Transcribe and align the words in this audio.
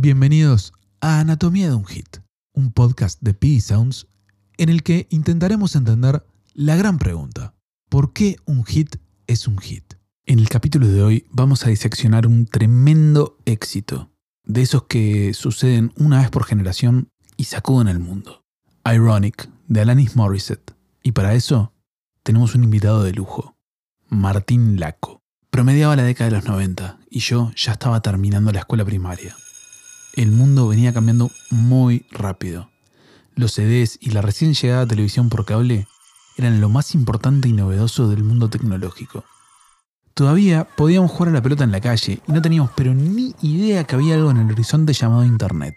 Bienvenidos 0.00 0.74
a 1.00 1.18
Anatomía 1.18 1.70
de 1.70 1.74
un 1.74 1.84
Hit, 1.84 2.18
un 2.52 2.70
podcast 2.70 3.20
de 3.20 3.34
PE 3.34 3.60
Sounds 3.60 4.06
en 4.56 4.68
el 4.68 4.84
que 4.84 5.08
intentaremos 5.10 5.74
entender 5.74 6.24
la 6.54 6.76
gran 6.76 6.98
pregunta: 6.98 7.56
¿por 7.88 8.12
qué 8.12 8.36
un 8.44 8.64
hit 8.64 8.94
es 9.26 9.48
un 9.48 9.58
hit? 9.58 9.94
En 10.24 10.38
el 10.38 10.48
capítulo 10.48 10.86
de 10.86 11.02
hoy 11.02 11.26
vamos 11.32 11.66
a 11.66 11.70
diseccionar 11.70 12.28
un 12.28 12.46
tremendo 12.46 13.38
éxito, 13.44 14.12
de 14.44 14.62
esos 14.62 14.84
que 14.84 15.34
suceden 15.34 15.92
una 15.96 16.20
vez 16.20 16.30
por 16.30 16.44
generación 16.44 17.08
y 17.36 17.44
sacuden 17.44 17.88
el 17.88 17.98
mundo. 17.98 18.44
Ironic, 18.84 19.50
de 19.66 19.80
Alanis 19.80 20.14
Morissette. 20.14 20.76
Y 21.02 21.10
para 21.10 21.34
eso 21.34 21.72
tenemos 22.22 22.54
un 22.54 22.62
invitado 22.62 23.02
de 23.02 23.14
lujo, 23.14 23.56
Martín 24.06 24.78
Laco. 24.78 25.22
Promediaba 25.50 25.96
la 25.96 26.04
década 26.04 26.30
de 26.30 26.36
los 26.36 26.44
90 26.44 27.00
y 27.10 27.18
yo 27.18 27.50
ya 27.56 27.72
estaba 27.72 28.00
terminando 28.00 28.52
la 28.52 28.60
escuela 28.60 28.84
primaria. 28.84 29.34
El 30.18 30.32
mundo 30.32 30.66
venía 30.66 30.92
cambiando 30.92 31.30
muy 31.48 32.04
rápido. 32.10 32.68
Los 33.36 33.52
CDs 33.52 33.98
y 34.00 34.10
la 34.10 34.20
recién 34.20 34.52
llegada 34.52 34.84
televisión 34.84 35.28
por 35.28 35.44
cable 35.44 35.86
eran 36.36 36.60
lo 36.60 36.68
más 36.68 36.96
importante 36.96 37.48
y 37.48 37.52
novedoso 37.52 38.08
del 38.08 38.24
mundo 38.24 38.50
tecnológico. 38.50 39.22
Todavía 40.14 40.66
podíamos 40.76 41.12
jugar 41.12 41.28
a 41.28 41.34
la 41.34 41.40
pelota 41.40 41.62
en 41.62 41.70
la 41.70 41.80
calle 41.80 42.20
y 42.26 42.32
no 42.32 42.42
teníamos 42.42 42.72
pero 42.74 42.94
ni 42.94 43.36
idea 43.42 43.84
que 43.84 43.94
había 43.94 44.16
algo 44.16 44.32
en 44.32 44.38
el 44.38 44.50
horizonte 44.50 44.92
llamado 44.92 45.24
Internet. 45.24 45.76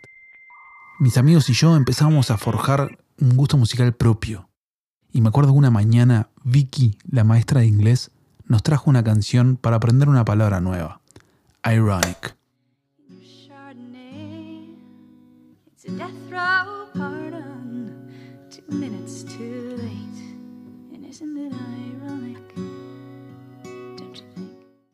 Mis 0.99 1.19
amigos 1.19 1.47
y 1.51 1.53
yo 1.53 1.75
empezábamos 1.75 2.31
a 2.31 2.37
forjar 2.39 2.97
un 3.19 3.37
gusto 3.37 3.57
musical 3.57 3.93
propio. 3.93 4.49
Y 5.11 5.21
me 5.21 5.29
acuerdo 5.29 5.51
que 5.51 5.59
una 5.59 5.69
mañana 5.69 6.31
Vicky, 6.43 6.97
la 7.07 7.23
maestra 7.23 7.59
de 7.59 7.67
inglés, 7.67 8.09
nos 8.47 8.63
trajo 8.63 8.89
una 8.89 9.03
canción 9.03 9.55
para 9.55 9.75
aprender 9.75 10.09
una 10.09 10.25
palabra 10.25 10.61
nueva. 10.61 10.99
Ironic. 11.63 12.40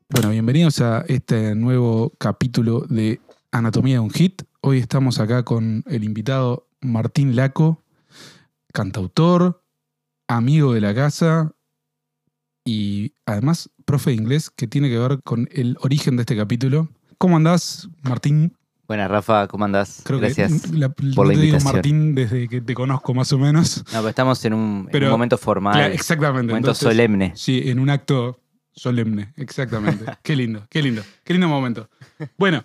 Bueno, 0.10 0.30
bienvenidos 0.30 0.80
a 0.80 1.02
este 1.10 1.56
nuevo 1.56 2.14
capítulo 2.18 2.86
de 2.88 3.20
Anatomía 3.52 3.96
de 3.96 4.00
un 4.00 4.12
Hit. 4.12 4.44
Hoy 4.62 4.78
estamos 4.78 5.20
acá 5.20 5.44
con 5.44 5.84
el 5.88 6.06
invitado 6.06 6.70
Martín 6.80 7.36
Laco, 7.36 7.84
cantautor, 8.72 9.66
amigo 10.30 10.74
de 10.74 10.80
la 10.80 10.96
casa 10.96 11.54
y 12.64 13.14
además 13.26 13.70
profe 13.84 14.12
de 14.12 14.16
inglés 14.16 14.50
que 14.50 14.68
tiene 14.68 14.90
que 14.90 15.00
ver 15.00 15.22
con 15.24 15.50
el 15.52 15.76
origen 15.82 16.16
de 16.16 16.22
este 16.22 16.38
capítulo. 16.38 16.88
¿Cómo 17.18 17.36
andás, 17.36 17.90
Martín? 18.04 18.54
Buenas, 18.88 19.12
Rafa, 19.12 19.48
¿cómo 19.48 19.66
andás? 19.66 20.02
Creo 20.06 20.20
Gracias. 20.20 20.62
que 20.72 20.78
la, 20.78 20.88
por 20.90 21.28
la 21.28 21.34
te 21.34 21.40
digo. 21.42 21.60
Martín 21.60 22.16
desde 22.16 22.48
que 22.48 22.62
te 22.62 22.74
conozco 22.74 23.14
más 23.14 23.34
o 23.34 23.38
menos. 23.38 23.80
No, 23.92 24.00
pero 24.00 24.08
estamos 24.10 24.44
en 24.46 24.54
un, 24.54 24.78
en 24.86 24.88
Pero- 24.92 25.08
un 25.08 25.12
momento 25.12 25.38
formal, 25.38 25.74
Claro, 25.74 25.94
exactamente. 25.94 26.40
un 26.42 26.48
momento 26.48 26.70
Entonces, 26.70 26.88
solemne. 26.88 27.34
Sí, 27.36 27.64
en 27.66 27.80
un 27.80 27.90
acto 27.90 28.40
solemne, 28.72 29.34
exactamente. 29.36 30.06
qué 30.24 30.36
lindo, 30.38 30.66
qué 30.70 30.82
lindo, 30.82 31.02
qué 31.26 31.34
lindo 31.34 31.50
momento. 31.50 31.90
Bueno, 32.38 32.64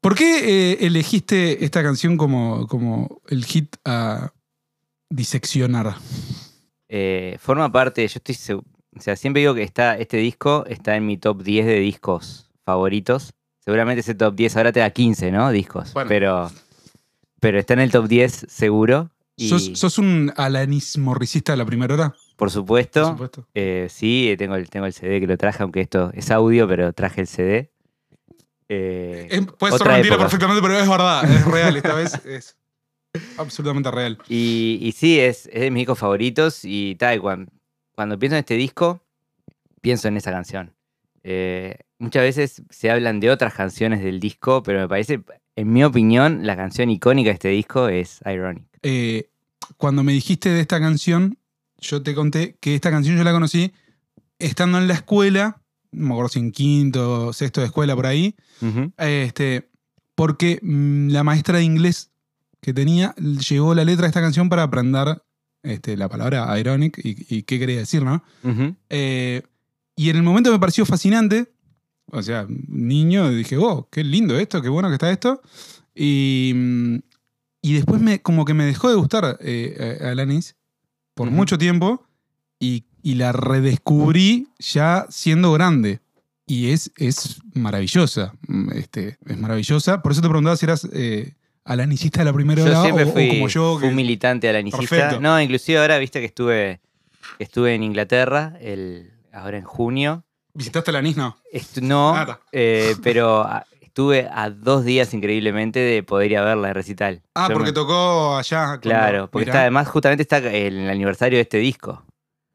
¿por 0.00 0.16
qué 0.16 0.72
eh, 0.72 0.78
elegiste 0.86 1.64
esta 1.64 1.84
canción 1.84 2.16
como, 2.16 2.66
como 2.66 3.20
el 3.28 3.44
hit 3.44 3.76
a 3.84 4.32
diseccionar? 5.08 5.94
Eh, 6.88 7.36
forma 7.40 7.70
parte, 7.70 8.06
yo 8.08 8.20
estoy 8.24 8.56
o 8.96 9.00
sea, 9.00 9.14
siempre 9.14 9.40
digo 9.40 9.54
que 9.54 9.62
está, 9.62 9.96
este 9.96 10.16
disco 10.16 10.64
está 10.66 10.96
en 10.96 11.06
mi 11.06 11.16
top 11.16 11.44
10 11.44 11.64
de 11.66 11.78
discos 11.78 12.50
favoritos. 12.64 13.32
Seguramente 13.68 14.00
ese 14.00 14.14
top 14.14 14.34
10 14.34 14.56
ahora 14.56 14.72
te 14.72 14.80
da 14.80 14.88
15, 14.88 15.30
¿no? 15.30 15.50
Discos. 15.50 15.92
Bueno. 15.92 16.08
Pero, 16.08 16.50
pero 17.38 17.58
está 17.58 17.74
en 17.74 17.80
el 17.80 17.90
top 17.90 18.06
10 18.08 18.46
seguro. 18.48 19.10
Y 19.36 19.50
¿Sos, 19.50 19.72
sos 19.74 19.98
un 19.98 20.32
Alanis 20.38 20.96
morricista 20.96 21.52
de 21.52 21.58
la 21.58 21.66
primera 21.66 21.92
hora? 21.92 22.14
por 22.36 22.50
supuesto, 22.50 23.02
Por 23.02 23.10
supuesto. 23.12 23.46
eh, 23.52 23.88
sí, 23.90 24.34
tengo 24.38 24.54
el, 24.54 24.70
tengo 24.70 24.86
el 24.86 24.94
CD 24.94 25.20
que 25.20 25.26
lo 25.26 25.36
traje, 25.36 25.62
aunque 25.62 25.82
esto 25.82 26.10
es 26.14 26.30
audio, 26.30 26.66
pero 26.66 26.94
traje 26.94 27.20
el 27.20 27.26
CD. 27.26 27.70
Eh, 28.70 29.28
Eh, 29.30 29.42
puede 29.58 29.72
ser 29.72 29.82
otra 29.82 29.92
mentira 29.96 30.14
época. 30.14 30.24
perfectamente, 30.30 30.62
pero 30.62 30.78
es 30.78 30.88
verdad, 30.88 31.30
es 31.30 31.44
real. 31.44 31.76
Esta 31.76 31.92
vez 31.94 32.14
es 32.24 32.56
absolutamente 33.36 33.90
real. 33.90 34.16
Y, 34.30 34.78
y 34.80 34.92
sí, 34.92 35.20
es, 35.20 35.44
es 35.52 35.60
de 35.60 35.70
mis 35.70 35.82
discos 35.82 35.98
favoritos 35.98 36.60
y 36.64 36.94
tal, 36.94 37.20
cuando, 37.20 37.52
cuando 37.94 38.18
pienso 38.18 38.36
en 38.36 38.40
este 38.40 38.54
disco, 38.54 39.02
pienso 39.82 40.08
en 40.08 40.16
esa 40.16 40.30
canción. 40.30 40.72
Eh, 41.30 41.80
muchas 41.98 42.22
veces 42.22 42.62
se 42.70 42.90
hablan 42.90 43.20
de 43.20 43.28
otras 43.28 43.52
canciones 43.52 44.02
del 44.02 44.18
disco, 44.18 44.62
pero 44.62 44.80
me 44.80 44.88
parece, 44.88 45.20
en 45.56 45.70
mi 45.70 45.84
opinión, 45.84 46.46
la 46.46 46.56
canción 46.56 46.88
icónica 46.88 47.28
de 47.28 47.34
este 47.34 47.48
disco 47.50 47.90
es 47.90 48.20
Ironic. 48.24 48.64
Eh, 48.82 49.28
cuando 49.76 50.02
me 50.02 50.14
dijiste 50.14 50.48
de 50.48 50.60
esta 50.62 50.80
canción, 50.80 51.36
yo 51.76 52.02
te 52.02 52.14
conté 52.14 52.56
que 52.60 52.74
esta 52.74 52.90
canción 52.90 53.18
yo 53.18 53.24
la 53.24 53.32
conocí 53.32 53.74
estando 54.38 54.78
en 54.78 54.88
la 54.88 54.94
escuela, 54.94 55.60
no 55.92 56.06
me 56.06 56.14
acuerdo 56.14 56.30
si 56.30 56.38
en 56.38 56.50
quinto, 56.50 57.34
sexto 57.34 57.60
de 57.60 57.66
escuela 57.66 57.94
por 57.94 58.06
ahí, 58.06 58.34
este, 58.96 59.68
porque 60.14 60.60
mm, 60.62 61.08
la 61.10 61.24
maestra 61.24 61.58
de 61.58 61.64
inglés 61.64 62.10
que 62.62 62.72
tenía 62.72 63.14
llevó 63.16 63.74
la 63.74 63.84
letra 63.84 64.04
de 64.04 64.08
esta 64.08 64.22
canción 64.22 64.48
para 64.48 64.62
aprender 64.62 65.22
este, 65.62 65.94
la 65.98 66.08
palabra 66.08 66.58
ironic 66.58 66.98
y, 67.04 67.26
y 67.28 67.42
qué 67.42 67.58
quería 67.58 67.80
decir, 67.80 68.02
¿no? 68.02 68.24
Eh, 68.88 69.42
y 69.98 70.08
en 70.10 70.16
el 70.16 70.22
momento 70.22 70.50
me 70.50 70.58
pareció 70.58 70.86
fascinante. 70.86 71.46
O 72.10 72.22
sea, 72.22 72.46
niño, 72.68 73.28
dije, 73.30 73.58
oh, 73.58 73.86
qué 73.90 74.02
lindo 74.02 74.38
esto, 74.38 74.62
qué 74.62 74.70
bueno 74.70 74.88
que 74.88 74.94
está 74.94 75.10
esto. 75.10 75.42
Y, 75.94 76.52
mm, 76.54 76.96
y 77.60 77.74
después 77.74 78.00
me, 78.00 78.22
como 78.22 78.44
que 78.46 78.54
me 78.54 78.64
dejó 78.64 78.88
de 78.88 78.94
gustar 78.94 79.36
eh, 79.42 79.98
Alanis 80.02 80.56
por 81.14 81.30
mucho 81.30 81.58
tiempo 81.58 82.06
y, 82.58 82.84
y 83.02 83.16
la 83.16 83.32
redescubrí 83.32 84.48
ya 84.58 85.04
siendo 85.10 85.52
grande. 85.52 86.00
Y 86.46 86.70
es, 86.70 86.90
es 86.96 87.40
maravillosa. 87.52 88.32
mm, 88.46 88.70
Este, 88.72 89.18
es 89.26 89.36
maravillosa. 89.38 90.00
Por 90.00 90.12
eso 90.12 90.22
te 90.22 90.28
preguntaba 90.28 90.56
si 90.56 90.64
eras 90.64 90.88
eh, 90.92 91.34
alanicista 91.64 92.20
de 92.20 92.24
la 92.24 92.32
primera 92.32 92.62
Yo 92.64 92.68
hora 92.70 92.82
siempre 92.82 93.04
o, 93.04 93.08
o 93.08 93.12
fui, 93.12 93.28
como 93.28 93.48
yo. 93.48 93.78
fui 93.78 93.88
que- 93.90 93.94
militante 93.94 94.48
alanicista. 94.48 94.88
Perfecto. 94.88 95.20
No, 95.20 95.38
inclusive 95.42 95.78
ahora, 95.78 95.98
viste 95.98 96.20
que 96.20 96.26
estuve, 96.26 96.80
que 97.36 97.44
estuve 97.44 97.74
en 97.74 97.82
Inglaterra, 97.82 98.56
el, 98.62 99.10
ahora 99.40 99.58
en 99.58 99.64
junio. 99.64 100.24
¿Visitaste 100.54 100.90
Alanis? 100.90 101.16
No. 101.16 101.36
Estu- 101.52 101.82
no, 101.82 102.14
Ah, 102.14 102.40
eh, 102.52 102.94
pero 103.02 103.42
a- 103.42 103.64
estuve 103.80 104.28
a 104.32 104.50
dos 104.50 104.84
días 104.84 105.12
increíblemente 105.14 105.78
de 105.80 106.02
poder 106.02 106.30
ir 106.32 106.38
a 106.38 106.44
verla 106.44 106.68
en 106.68 106.74
recital. 106.74 107.22
Ah, 107.34 107.46
Yo 107.48 107.54
porque 107.54 107.70
me- 107.70 107.74
tocó 107.74 108.36
allá. 108.36 108.78
Claro, 108.80 109.28
porque 109.30 109.46
Mirá. 109.46 109.52
está, 109.52 109.60
además 109.62 109.88
justamente 109.88 110.22
está 110.22 110.38
el 110.38 110.88
aniversario 110.88 111.36
de 111.38 111.42
este 111.42 111.58
disco. 111.58 112.04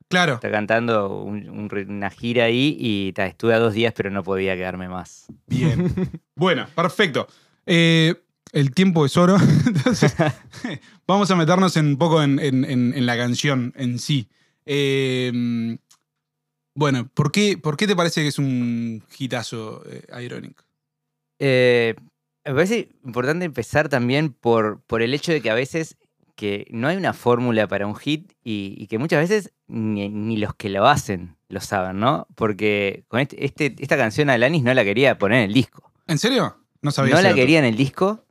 Claro. 0.10 0.36
Está 0.36 0.52
cantando 0.52 1.10
un- 1.24 1.50
un 1.50 1.70
re- 1.70 1.86
una 1.86 2.10
gira 2.10 2.44
ahí 2.46 2.76
y 2.80 3.14
estuve 3.18 3.54
a 3.56 3.60
dos 3.60 3.74
días, 3.74 3.94
pero 3.96 4.12
no 4.12 4.22
podía 4.24 4.56
quedarme 4.56 4.88
más. 4.88 5.26
Bien. 5.48 5.92
bueno, 6.36 6.68
perfecto. 6.76 7.28
Eh, 7.66 8.14
el 8.52 8.74
tiempo 8.74 9.06
es 9.06 9.18
oro. 9.18 9.38
Entonces, 9.66 10.14
vamos 11.08 11.32
a 11.32 11.36
meternos 11.36 11.76
en, 11.78 11.88
un 11.88 11.98
poco 11.98 12.22
en, 12.22 12.38
en- 12.40 12.64
en- 12.66 12.94
en 12.96 13.06
la 13.06 13.18
canción 13.18 13.74
en 13.76 13.98
sí. 13.98 14.30
Eh, 14.66 15.78
bueno, 16.76 17.08
¿por 17.14 17.32
qué, 17.32 17.58
¿por 17.58 17.78
qué 17.78 17.88
te 17.88 17.96
parece 17.96 18.22
que 18.22 18.28
es 18.30 18.40
un 18.40 19.04
hitazo 19.18 19.84
eh, 19.90 20.06
Ironic? 20.24 20.64
Eh, 21.40 21.96
me 22.46 22.54
parece 22.54 22.90
importante 23.04 23.46
empezar 23.46 23.90
también 23.90 24.32
por, 24.34 24.82
por 24.82 25.02
el 25.02 25.14
hecho 25.14 25.32
de 25.32 25.42
que 25.42 25.50
a 25.50 25.56
veces 25.56 25.98
que 26.36 26.68
no 26.72 26.88
hay 26.88 26.98
una 26.98 27.14
fórmula 27.14 27.68
para 27.68 27.86
un 27.86 27.96
hit 27.96 28.32
y, 28.44 28.76
y 28.78 28.88
que 28.88 28.98
muchas 28.98 29.20
veces 29.30 29.54
ni, 29.68 30.10
ni 30.10 30.38
los 30.38 30.56
que 30.56 30.70
lo 30.70 30.88
hacen 30.88 31.36
lo 31.48 31.62
saben, 31.62 32.00
¿no? 32.00 32.28
Porque 32.36 33.04
con 33.08 33.20
este, 33.20 33.46
este- 33.46 33.76
esta 33.78 33.96
canción 33.98 34.32
Alanis 34.32 34.64
no 34.64 34.74
la 34.74 34.84
quería 34.84 35.18
poner 35.20 35.40
en 35.40 35.46
el 35.50 35.54
disco. 35.54 35.92
¿En 36.08 36.18
serio? 36.18 36.58
No 36.82 36.90
sabía 36.92 37.14
no 37.16 37.22
la 37.22 37.30
dato. 37.30 37.36
quería 37.36 37.60
en 37.60 37.66
el 37.66 37.76
disco 37.78 38.23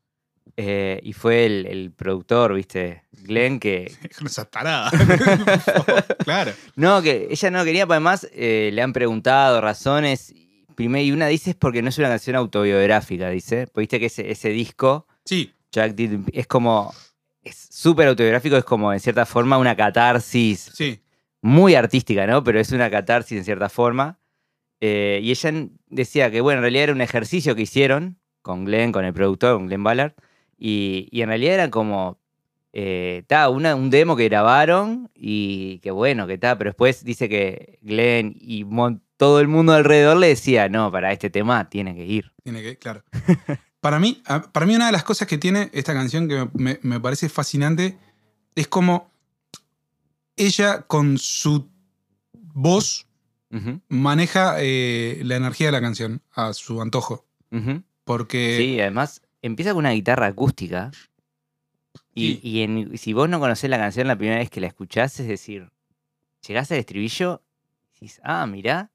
eh, 0.57 1.01
y 1.03 1.13
fue 1.13 1.47
el, 1.47 1.67
el 1.67 1.93
productor, 1.93 2.55
¿viste? 2.55 3.05
Glenn, 3.13 3.59
que... 3.59 3.93
Esa 4.25 4.45
tarada. 4.45 4.91
claro. 6.25 6.53
No, 6.77 7.03
que 7.03 7.29
ella 7.31 7.51
no 7.51 7.65
quería, 7.65 7.85
además 7.85 8.29
eh, 8.33 8.71
le 8.73 8.83
han 8.83 8.93
preguntado 8.93 9.61
razones. 9.61 10.31
y 10.31 10.67
Primero, 10.75 11.05
y 11.05 11.13
una 11.13 11.27
dice 11.27 11.51
es 11.51 11.57
porque 11.57 11.83
no 11.83 11.89
es 11.89 11.99
una 11.99 12.09
canción 12.09 12.37
autobiográfica, 12.37 13.31
dice. 13.31 13.67
Pues 13.73 13.85
viste 13.85 14.01
que 14.01 14.07
ese, 14.07 14.31
ese 14.31 14.51
disco, 14.51 15.07
Sí, 15.25 15.53
Jack 15.71 15.95
Did, 15.95 16.29
es 16.33 16.47
como... 16.47 16.93
Es 17.43 17.69
súper 17.71 18.07
autobiográfico, 18.07 18.57
es 18.57 18.65
como 18.65 18.93
en 18.93 19.01
cierta 19.01 19.27
forma 19.27 19.59
una 19.59 19.75
catarsis 19.75 20.71
sí. 20.75 21.01
muy 21.41 21.75
artística, 21.75 22.25
¿no? 22.25 22.45
Pero 22.45 22.61
es 22.61 22.71
una 22.71 22.89
catarsis 22.89 23.37
en 23.37 23.45
cierta 23.45 23.69
forma. 23.69 24.21
Eh, 24.81 25.19
y 25.23 25.33
ella 25.33 25.53
decía 25.89 26.31
que, 26.31 26.41
bueno, 26.41 26.59
en 26.59 26.63
realidad 26.63 26.85
era 26.85 26.93
un 26.93 27.01
ejercicio 27.01 27.57
que 27.57 27.63
hicieron 27.63 28.21
con 28.43 28.65
Glenn, 28.65 28.93
con 28.93 29.05
el 29.05 29.13
productor, 29.13 29.57
con 29.57 29.67
Glenn 29.67 29.83
Ballard. 29.83 30.15
Y, 30.65 31.09
y 31.11 31.23
en 31.23 31.29
realidad 31.29 31.55
era 31.55 31.71
como, 31.71 32.21
eh, 32.73 33.25
ta, 33.27 33.49
una- 33.49 33.75
un 33.75 33.91
demo 33.91 34.15
que 34.15 34.29
grabaron 34.29 35.11
y 35.15 35.81
que 35.81 35.91
bueno, 35.91 36.29
que 36.29 36.35
está. 36.35 36.57
Pero 36.57 36.71
después 36.71 37.03
dice 37.05 37.29
que 37.29 37.81
Glenn 37.83 38.37
y 38.39 38.65
todo 39.17 39.41
el 39.41 39.49
mundo 39.49 39.73
alrededor 39.73 40.19
le 40.19 40.29
decía, 40.29 40.69
no, 40.69 40.93
para 40.93 41.11
este 41.13 41.31
tema 41.31 41.69
tiene 41.69 41.97
que 41.97 42.07
ir. 42.07 42.33
Tiene 42.45 42.63
que, 42.63 42.77
claro. 42.77 43.03
para 43.81 43.99
mí, 43.99 44.23
para 44.53 44.65
mí 44.67 44.77
una 44.77 44.87
de 44.87 44.93
las 44.93 45.03
cosas 45.03 45.27
que 45.27 45.37
tiene 45.39 45.69
esta 45.73 45.95
canción 45.95 46.29
que 46.29 46.49
me, 46.55 46.79
me 46.83 47.01
parece 47.01 47.29
fascinante 47.29 47.99
es 48.55 48.69
como 48.69 49.11
ella 50.37 50.83
con 50.83 51.19
su 51.19 51.69
voz 52.33 53.07
maneja 53.89 54.55
eh, 54.59 55.21
la 55.25 55.37
energía 55.37 55.67
de 55.69 55.73
la 55.73 55.81
canción 55.81 56.23
a 56.33 56.53
su 56.53 56.81
antojo. 56.81 57.27
ujú. 57.51 57.83
Porque 58.05 58.57
Sí, 58.59 58.81
además 58.81 59.22
empieza 59.43 59.71
con 59.73 59.79
una 59.81 59.91
guitarra 59.93 60.27
acústica. 60.27 60.91
Y, 62.15 62.35
Sí. 62.35 62.41
y 62.43 62.61
en- 62.63 62.99
si 62.99 63.13
vos 63.13 63.29
no 63.29 63.41
conocés 63.41 63.69
la 63.71 63.79
canción 63.79 64.07
la 64.07 64.17
primera 64.17 64.39
vez 64.39 64.51
que 64.51 64.61
la 64.61 64.67
escuchás, 64.67 65.19
es 65.21 65.29
decir, 65.29 65.71
llegás 66.47 66.71
al 66.71 66.79
estribillo 66.79 67.43
y 68.01 68.07
decís, 68.07 68.21
ah, 68.25 68.47
mirá. 68.47 68.91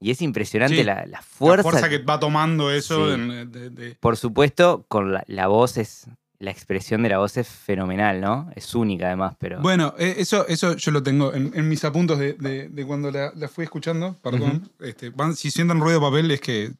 Y 0.00 0.10
es 0.12 0.22
impresionante 0.22 0.76
Sí. 0.76 0.84
la, 0.84 0.94
la 0.96 1.06
la 1.06 1.22
fuerza. 1.22 1.62
fuerza 1.70 1.88
que 1.88 1.98
va 1.98 2.20
tomando 2.20 2.70
eso. 2.70 3.08
Sí. 3.08 3.14
en- 3.14 3.50
de- 3.50 3.70
de- 3.70 3.94
Por 3.96 4.16
supuesto, 4.16 4.84
con 4.88 5.12
la, 5.12 5.24
la 5.26 5.46
voz 5.48 5.76
es. 5.76 6.06
La 6.40 6.52
expresión 6.52 7.02
de 7.02 7.08
la 7.08 7.18
voz 7.18 7.36
es 7.36 7.48
fenomenal, 7.48 8.20
¿no? 8.20 8.48
Es 8.54 8.72
única 8.76 9.06
además, 9.08 9.34
pero. 9.40 9.60
Bueno, 9.60 9.94
eh, 9.98 10.14
eso, 10.18 10.46
eso 10.46 10.76
yo 10.76 10.92
lo 10.92 11.02
tengo 11.02 11.34
en, 11.34 11.50
en 11.52 11.68
mis 11.68 11.84
apuntos 11.84 12.16
de, 12.20 12.70
cuando 12.86 13.10
la, 13.10 13.32
la 13.34 13.48
fui 13.48 13.64
escuchando. 13.64 14.16
Perdón. 14.22 14.70
Este, 14.78 15.10
van, 15.10 15.34
si 15.34 15.50
sientan 15.50 15.80
ruido 15.80 15.98
de 15.98 16.06
papel 16.06 16.30
es 16.30 16.40
que 16.40 16.70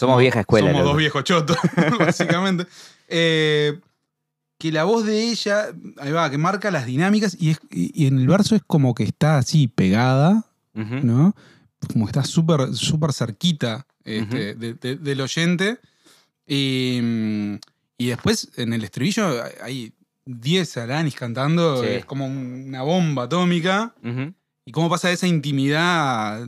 somos 0.00 0.18
vieja 0.20 0.40
escuela. 0.40 0.68
Somos 0.68 0.80
loco. 0.82 0.88
dos 0.92 0.98
viejos 0.98 1.24
chotos, 1.24 1.56
básicamente. 1.98 2.66
Eh, 3.08 3.78
que 4.58 4.72
la 4.72 4.84
voz 4.84 5.06
de 5.06 5.30
ella, 5.30 5.66
ahí 5.98 6.12
va, 6.12 6.28
que 6.30 6.36
marca 6.38 6.70
las 6.70 6.84
dinámicas 6.86 7.36
y, 7.40 7.50
es- 7.50 7.60
y- 7.70 7.92
y 8.04 8.06
en 8.08 8.18
el 8.18 8.26
verso 8.26 8.54
es 8.56 8.62
como 8.66 8.94
que 8.94 9.04
está 9.04 9.38
así 9.38 9.68
pegada, 9.68 10.44
¿no? 10.74 11.34
Como 11.92 12.04
que 12.06 12.10
está 12.10 12.24
súper 12.24 12.74
súper 12.74 13.12
cerquita 13.14 13.86
este, 14.04 14.54
de- 14.54 14.74
de- 14.74 14.96
del 14.96 15.20
oyente. 15.22 15.78
Y, 16.46 17.00
mm, 17.02 17.54
y 17.98 18.06
después 18.08 18.48
en 18.56 18.72
el 18.72 18.84
estribillo 18.84 19.42
hay 19.62 19.92
10 20.26 20.76
Alanis 20.76 21.14
cantando, 21.14 21.82
Sí. 21.82 21.88
es 21.90 22.04
como 22.04 22.26
una 22.26 22.82
bomba 22.82 23.24
atómica. 23.24 23.94
¿Y 24.66 24.72
cómo 24.72 24.90
pasa 24.90 25.08
de 25.08 25.14
esa 25.14 25.26
intimidad 25.26 26.46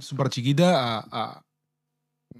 súper 0.00 0.28
chiquita 0.28 0.98
a, 0.98 1.06
a- 1.10 1.42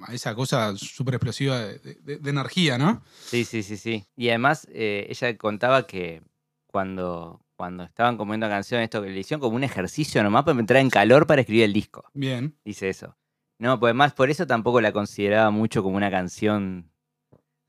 a 0.00 0.12
esa 0.14 0.34
cosa 0.34 0.76
súper 0.76 1.14
explosiva 1.14 1.58
de, 1.60 1.78
de- 2.02 2.16
de 2.18 2.30
energía, 2.30 2.78
¿no? 2.78 3.02
Sí, 3.26 3.44
sí, 3.44 3.62
sí, 3.62 3.76
sí. 3.76 4.04
Y 4.16 4.28
además, 4.28 4.66
eh, 4.72 5.06
ella 5.08 5.36
contaba 5.36 5.86
que 5.86 6.22
cuando, 6.66 7.40
cuando 7.56 7.84
estaban 7.84 8.16
comiendo 8.16 8.48
canción, 8.48 8.80
esto 8.80 9.02
que 9.02 9.10
le 9.10 9.20
hicieron 9.20 9.40
como 9.40 9.56
un 9.56 9.64
ejercicio 9.64 10.22
nomás 10.22 10.44
para 10.44 10.58
entrar 10.58 10.80
en 10.80 10.90
calor 10.90 11.26
para 11.26 11.42
escribir 11.42 11.64
el 11.64 11.72
disco. 11.72 12.04
Bien. 12.12 12.56
Dice 12.64 12.88
eso. 12.88 13.16
No, 13.58 13.78
pues 13.78 13.90
además 13.90 14.12
por 14.14 14.30
eso 14.30 14.46
tampoco 14.46 14.80
la 14.80 14.92
consideraba 14.92 15.50
mucho 15.50 15.82
como 15.82 15.96
una 15.96 16.10
canción 16.10 16.90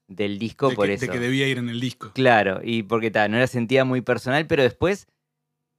del 0.08 0.38
disco, 0.40 0.70
De 0.70 0.76
por 0.76 0.88
que, 0.88 0.94
eso. 0.94 1.06
de 1.06 1.12
que 1.12 1.20
debía 1.20 1.48
ir 1.48 1.58
en 1.58 1.70
el 1.70 1.80
disco. 1.80 2.12
Claro, 2.14 2.60
y 2.64 2.84
porque 2.84 3.12
ta, 3.12 3.28
no 3.28 3.38
la 3.38 3.48
sentía 3.48 3.86
muy 3.86 4.02
personal, 4.02 4.46
pero 4.48 4.64
después 4.64 5.08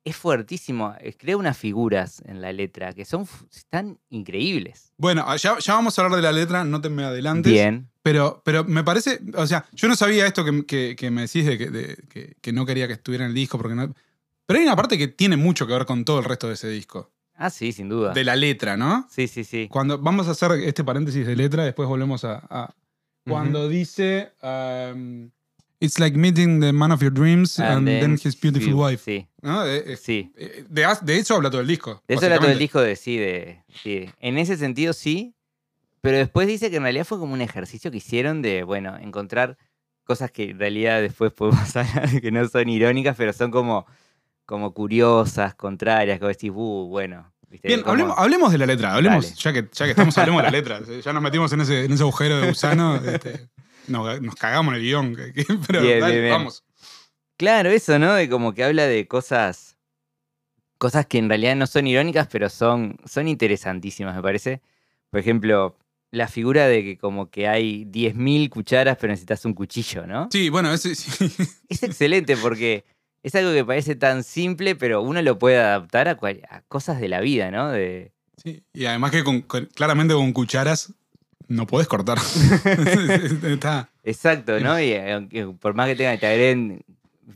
es 0.06 0.16
fuertísimo. 0.16 0.94
eh, 1.00 1.12
Crea 1.18 1.36
unas 1.36 1.58
figuras 1.58 2.22
en 2.26 2.40
la 2.40 2.52
letra 2.52 2.92
que 2.94 3.04
son 3.04 3.26
están 3.54 3.98
increíbles. 4.08 4.92
Bueno, 4.96 5.24
ah, 5.26 5.36
ya, 5.36 5.58
ya 5.58 5.74
vamos 5.74 5.98
a 5.98 6.02
hablar 6.02 6.16
de 6.16 6.22
la 6.22 6.32
letra, 6.32 6.64
no 6.64 6.80
te 6.80 6.88
me 6.88 7.04
adelantes. 7.04 7.52
Bien. 7.52 7.88
Pero, 8.02 8.40
pero 8.44 8.64
me 8.64 8.84
parece, 8.84 9.20
o 9.34 9.46
sea, 9.46 9.66
yo 9.72 9.88
no 9.88 9.96
sabía 9.96 10.26
esto 10.26 10.44
que, 10.44 10.64
que- 10.64 10.94
que 10.96 11.10
me 11.10 11.22
decís 11.22 11.44
de, 11.44 11.58
que, 11.58 11.70
de- 11.70 12.34
que- 12.40 12.52
no 12.52 12.64
quería 12.64 12.86
que 12.86 12.92
estuviera 12.94 13.24
en 13.24 13.30
el 13.30 13.34
disco, 13.34 13.58
porque 13.58 13.74
no. 13.74 13.92
Pero 14.46 14.60
hay 14.60 14.64
una 14.64 14.76
parte 14.76 14.96
que 14.96 15.08
tiene 15.08 15.36
mucho 15.36 15.66
que 15.66 15.72
ver 15.72 15.86
con 15.86 16.04
todo 16.04 16.20
el 16.20 16.24
resto 16.24 16.46
de 16.46 16.54
ese 16.54 16.68
disco. 16.68 17.10
Ah, 17.34 17.50
sí, 17.50 17.72
sin 17.72 17.88
duda. 17.88 18.12
De 18.14 18.22
la 18.24 18.36
letra, 18.36 18.76
¿no? 18.76 19.06
Sí, 19.10 19.26
sí, 19.28 19.42
sí. 19.44 19.68
Cuando 19.70 19.98
vamos 19.98 20.28
a 20.28 20.30
hacer 20.30 20.52
este 20.52 20.84
paréntesis 20.84 21.26
de 21.26 21.34
letra, 21.36 21.64
después 21.64 21.88
volvemos 21.88 22.24
a. 22.24 22.46
a- 22.48 22.74
cuando 23.28 23.68
dice. 23.68 24.32
um, 24.42 25.30
It's 25.78 25.98
like 25.98 26.16
meeting 26.16 26.60
the 26.60 26.72
man 26.72 26.90
of 26.90 27.02
your 27.02 27.12
dreams 27.12 27.58
and, 27.60 27.86
then, 27.86 28.12
his 28.12 28.34
beautiful 28.34 28.68
sí, 28.68 28.72
wife. 28.72 29.02
Sí, 29.04 29.28
¿no? 29.42 29.66
Eh, 29.66 29.92
eh, 29.92 29.96
sí. 29.96 30.32
De, 30.68 30.86
de 31.02 31.18
eso 31.18 31.34
habla 31.34 31.50
todo 31.50 31.60
el 31.60 31.66
disco. 31.66 32.02
De 32.08 32.14
eso 32.14 32.24
era 32.26 32.38
todo 32.38 32.50
el 32.50 32.58
disco 32.58 32.80
de 32.80 32.96
sí, 32.96 33.18
de 33.18 33.62
sí. 33.82 34.08
En 34.20 34.38
ese 34.38 34.56
sentido 34.56 34.94
sí, 34.94 35.34
pero 36.00 36.16
después 36.16 36.46
dice 36.46 36.70
que 36.70 36.76
en 36.76 36.84
realidad 36.84 37.04
fue 37.04 37.18
como 37.18 37.34
un 37.34 37.42
ejercicio 37.42 37.90
que 37.90 37.98
hicieron 37.98 38.40
de, 38.40 38.62
bueno, 38.62 38.96
encontrar 38.96 39.58
cosas 40.04 40.30
que 40.30 40.50
en 40.50 40.58
realidad 40.58 41.02
después 41.02 41.32
podemos 41.32 41.58
hablar 41.76 42.10
de 42.10 42.20
que 42.20 42.30
no 42.30 42.48
son 42.48 42.68
irónicas, 42.68 43.14
pero 43.16 43.32
son 43.32 43.50
como, 43.50 43.86
como 44.46 44.72
curiosas, 44.72 45.54
contrarias, 45.56 46.20
vos 46.20 46.28
decís, 46.28 46.52
uh, 46.54 46.86
bueno. 46.88 47.32
¿viste? 47.50 47.68
Bien, 47.68 47.80
Como- 47.80 47.92
hablemos, 47.92 48.14
hablemos 48.18 48.52
de 48.52 48.58
la 48.58 48.66
letra. 48.66 48.94
Hablemos, 48.94 49.24
Dale. 49.24 49.36
ya 49.36 49.52
que, 49.52 49.68
ya 49.72 49.84
que 49.84 49.90
estamos, 49.90 50.16
hablemos 50.16 50.40
de 50.42 50.44
la 50.44 50.50
letra. 50.50 50.80
Ya 51.04 51.12
nos 51.12 51.22
metimos 51.22 51.52
en 51.52 51.60
ese, 51.60 51.84
en 51.84 51.92
ese 51.92 52.02
agujero 52.02 52.40
de 52.40 52.48
gusano. 52.48 52.96
este, 52.96 53.48
nos, 53.88 54.20
nos 54.22 54.34
cagamos 54.36 54.72
en 54.74 54.80
el 54.80 54.86
guion. 54.86 55.16
pero 55.66 55.82
Bien, 55.82 56.00
dale, 56.00 56.12
bien, 56.14 56.24
bien. 56.24 56.32
vamos. 56.36 56.64
Claro, 57.36 57.70
eso, 57.70 57.98
¿no? 57.98 58.14
De 58.14 58.28
como 58.28 58.54
que 58.54 58.64
habla 58.64 58.86
de 58.86 59.06
cosas. 59.06 59.76
Cosas 60.78 61.06
que 61.06 61.18
en 61.18 61.28
realidad 61.28 61.56
no 61.56 61.66
son 61.66 61.86
irónicas, 61.86 62.28
pero 62.30 62.50
son, 62.50 62.98
son 63.06 63.28
interesantísimas, 63.28 64.14
me 64.14 64.22
parece. 64.22 64.60
Por 65.10 65.20
ejemplo, 65.20 65.78
la 66.10 66.28
figura 66.28 66.66
de 66.66 66.82
que 66.84 66.98
como 66.98 67.30
que 67.30 67.48
hay 67.48 67.84
10.000 67.86 68.50
cucharas, 68.50 68.98
pero 69.00 69.10
necesitas 69.12 69.44
un 69.46 69.54
cuchillo, 69.54 70.06
¿no? 70.06 70.28
Sí, 70.30 70.50
bueno, 70.50 70.72
ese, 70.72 70.94
sí. 70.94 71.10
Es 71.70 71.82
excelente 71.82 72.36
porque 72.36 72.84
es 73.22 73.34
algo 73.34 73.52
que 73.52 73.64
parece 73.64 73.96
tan 73.96 74.22
simple, 74.22 74.76
pero 74.76 75.00
uno 75.00 75.22
lo 75.22 75.38
puede 75.38 75.56
adaptar 75.58 76.08
a, 76.08 76.16
cual- 76.16 76.42
a 76.50 76.60
cosas 76.62 77.00
de 77.00 77.08
la 77.08 77.20
vida, 77.20 77.50
¿no? 77.50 77.70
De, 77.70 78.12
Sí, 78.42 78.62
Y 78.74 78.84
además 78.84 79.12
que 79.12 79.24
con- 79.24 79.40
con- 79.42 79.64
claramente 79.74 80.12
con 80.12 80.30
cucharas 80.34 80.92
no 81.48 81.66
podés 81.66 81.86
cortar. 81.88 82.18
Está- 83.42 83.88
exacto, 84.04 84.58
¿no? 84.60 84.78
Y 84.80 84.90
eh, 84.92 85.12
aunque 85.12 85.46
por 85.46 85.74
más 85.74 85.88
que 85.88 85.96
tengan 85.96 86.14
que 86.16 86.20
te 86.20 86.26
agreguen 86.26 86.84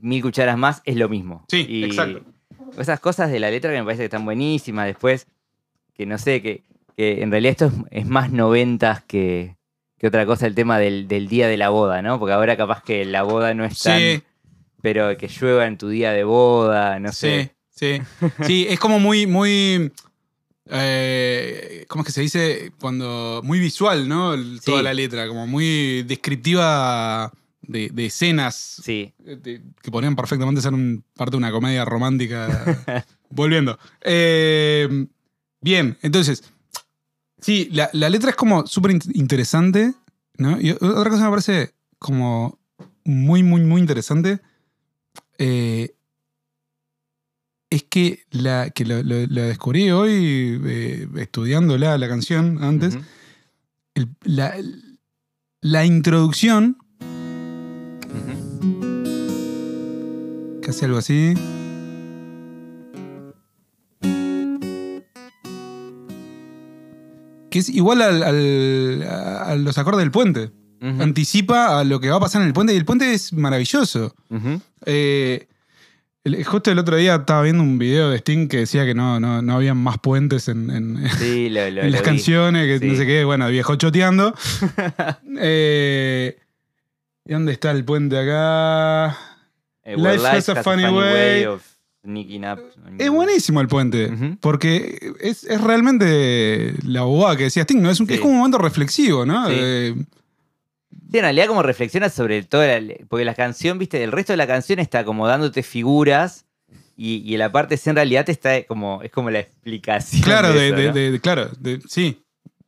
mil 0.00 0.22
cucharas 0.22 0.56
más, 0.58 0.82
es 0.84 0.96
lo 0.96 1.08
mismo. 1.08 1.44
Sí, 1.48 1.66
Y 1.68 1.84
exacto. 1.84 2.22
Esas 2.78 3.00
cosas 3.00 3.30
de 3.30 3.40
la 3.40 3.50
letra 3.50 3.72
que 3.72 3.78
me 3.78 3.84
parece 3.84 4.02
que 4.02 4.04
están 4.06 4.24
buenísimas. 4.24 4.86
Después, 4.86 5.26
que 5.94 6.06
no 6.06 6.18
sé, 6.18 6.40
que, 6.40 6.62
que 6.96 7.22
en 7.22 7.30
realidad 7.30 7.50
esto 7.52 7.66
es, 7.66 7.72
es 8.02 8.06
más 8.06 8.30
noventas 8.30 9.02
que, 9.02 9.56
que 9.98 10.06
otra 10.06 10.24
cosa, 10.26 10.46
el 10.46 10.54
tema 10.54 10.78
del, 10.78 11.08
del 11.08 11.28
día 11.28 11.48
de 11.48 11.56
la 11.56 11.70
boda, 11.70 12.00
¿no? 12.02 12.18
Porque 12.18 12.32
ahora 12.32 12.56
capaz 12.56 12.82
que 12.82 13.04
la 13.04 13.22
boda 13.22 13.54
no 13.54 13.64
es 13.64 13.80
tan... 13.82 13.98
Sí, 13.98 14.22
Pero 14.82 15.16
que 15.16 15.28
llueva 15.28 15.66
en 15.66 15.78
tu 15.78 15.88
día 15.88 16.12
de 16.12 16.22
boda, 16.24 17.00
no 17.00 17.12
sé. 17.12 17.52
sí, 17.74 17.98
sí. 17.98 18.26
Sí, 18.46 18.66
es 18.68 18.78
como 18.78 18.98
muy, 19.00 19.26
muy. 19.26 19.92
Eh, 20.66 21.84
¿Cómo 21.88 22.02
es 22.02 22.06
que 22.06 22.12
se 22.12 22.20
dice? 22.20 22.72
Cuando. 22.80 23.40
Muy 23.44 23.58
visual, 23.58 24.08
¿no? 24.08 24.34
El- 24.34 24.60
Toda 24.64 24.78
Sí. 24.78 24.84
la 24.84 24.94
letra. 24.94 25.26
Como 25.28 25.46
muy 25.46 26.02
descriptiva 26.04 27.32
de, 27.62 27.88
de 27.92 28.06
escenas 28.06 28.80
Sí, 28.82 29.12
eh, 29.24 29.36
de- 29.42 29.62
que 29.82 29.90
podrían 29.90 30.16
perfectamente 30.16 30.60
ser 30.60 30.74
un- 30.74 31.04
parte 31.16 31.32
de 31.32 31.36
una 31.38 31.50
comedia 31.52 31.84
romántica. 31.84 32.46
Volviendo. 33.30 33.78
Eh, 34.02 35.06
bien, 35.60 35.96
entonces. 36.02 36.42
Sí, 37.40 37.68
la, 37.72 37.88
la 37.94 38.10
letra 38.10 38.30
es 38.30 38.36
como 38.36 38.66
súper 38.66 38.90
in- 38.90 39.00
interesante, 39.14 39.94
¿no? 40.36 40.60
Y 40.60 40.72
otra 40.72 41.10
cosa 41.10 41.24
me 41.24 41.30
parece 41.30 41.72
como 41.98 42.58
muy, 43.04 43.42
muy, 43.42 43.62
muy 43.62 43.80
interesante. 43.80 44.40
eh, 45.38 45.94
es 47.70 47.84
que, 47.84 48.24
la, 48.30 48.70
que 48.70 48.84
lo 48.84 49.02
descubrí 49.42 49.90
hoy 49.90 50.60
eh, 50.64 51.08
estudiándola 51.16 51.96
la 51.98 52.08
canción 52.08 52.62
antes. 52.62 52.98
El- 53.94 54.08
la, 54.24 54.54
la 55.62 55.84
introducción, 55.86 56.76
ujú. 58.10 59.00
que 60.62 60.70
hace 60.70 60.84
algo 60.86 60.98
así. 60.98 61.34
Que 67.50 67.58
es 67.58 67.68
igual 67.68 68.00
al- 68.02 68.22
al- 68.22 69.02
a, 69.02 69.56
los 69.56 69.76
acordes 69.78 70.00
del 70.00 70.10
puente. 70.10 70.52
Anticipa 70.82 71.78
a 71.78 71.84
lo 71.84 72.00
que 72.00 72.08
va 72.08 72.16
a 72.16 72.20
pasar 72.20 72.40
en 72.40 72.48
el 72.48 72.54
puente. 72.54 72.72
Y 72.72 72.76
el 72.78 72.86
puente 72.86 73.12
es 73.12 73.32
maravilloso. 73.34 74.14
Eh, 74.86 75.46
el- 76.24 76.44
justo 76.44 76.70
el 76.70 76.78
otro 76.78 76.96
día 76.96 77.14
estaba 77.16 77.42
viendo 77.42 77.62
un 77.62 77.78
video 77.78 78.10
de 78.10 78.16
Sting 78.18 78.48
que 78.48 78.58
decía 78.58 78.84
que 78.84 78.94
no, 78.94 79.18
no, 79.20 79.40
no 79.42 79.54
había 79.56 79.74
más 79.74 79.98
puentes 79.98 80.48
en, 80.48 80.70
en- 80.70 81.08
Sí, 81.18 81.48
lo, 81.50 81.60
lo- 81.70 81.82
en 81.82 81.92
las 81.92 82.00
vi. 82.02 82.04
canciones, 82.04 82.80
que 82.80 82.86
no 82.86 82.94
sé 82.94 83.06
qué, 83.06 83.24
bueno, 83.24 83.48
viejo 83.48 83.76
choteando. 83.76 84.34
Eh, 85.42 86.38
¿Y 87.24 87.32
dónde 87.32 87.52
está 87.52 87.70
el 87.70 87.84
puente 87.84 88.18
acá? 88.18 89.16
Eh, 89.84 89.96
Life 89.96 90.02
where 90.18 90.26
has 90.28 90.48
a 90.48 90.62
funny 90.62 90.84
way. 90.84 91.44
of 91.44 91.62
sneaking 92.02 92.44
up 92.44 92.58
Es 92.98 93.10
buenísimo 93.10 93.60
el 93.60 93.68
puente, 93.68 94.10
porque 94.40 95.12
es, 95.20 95.44
es 95.44 95.60
realmente 95.60 96.74
la 96.84 97.02
bobada 97.02 97.36
que 97.36 97.44
decía 97.44 97.62
Sting, 97.62 97.80
¿no? 97.82 97.90
Es, 97.90 98.00
un, 98.00 98.06
Sí. 98.08 98.14
es 98.14 98.20
como 98.20 98.32
un 98.32 98.38
momento 98.38 98.58
reflexivo, 98.58 99.24
¿no? 99.26 99.48
Sí. 99.48 99.94
Sí, 101.10 101.18
en 101.18 101.22
realidad 101.24 101.46
como 101.46 101.62
reflexionas 101.62 102.12
sobre 102.14 102.42
todo, 102.42 102.62
porque 103.08 103.24
la 103.24 103.34
canción, 103.34 103.78
viste, 103.78 104.02
el 104.04 104.12
resto 104.12 104.32
de 104.32 104.36
la 104.36 104.46
canción 104.46 104.78
está 104.78 105.04
como 105.04 105.26
dándote 105.26 105.62
figuras 105.62 106.46
y, 106.96 107.22
y 107.26 107.36
la 107.36 107.50
parte 107.50 107.76
C 107.76 107.90
en 107.90 107.96
realidad 107.96 108.24
te 108.26 108.32
está 108.32 108.62
como, 108.64 109.02
es 109.02 109.10
como 109.10 109.30
la 109.30 109.40
explicación. 109.40 110.22
claro, 110.22 110.52
de, 110.52 110.68
eso, 110.68 110.76
de- 110.76 110.86
¿no? 110.88 110.92
de- 110.92 111.10
de- 111.12 111.20
claro, 111.20 111.50
sí. 111.88 112.22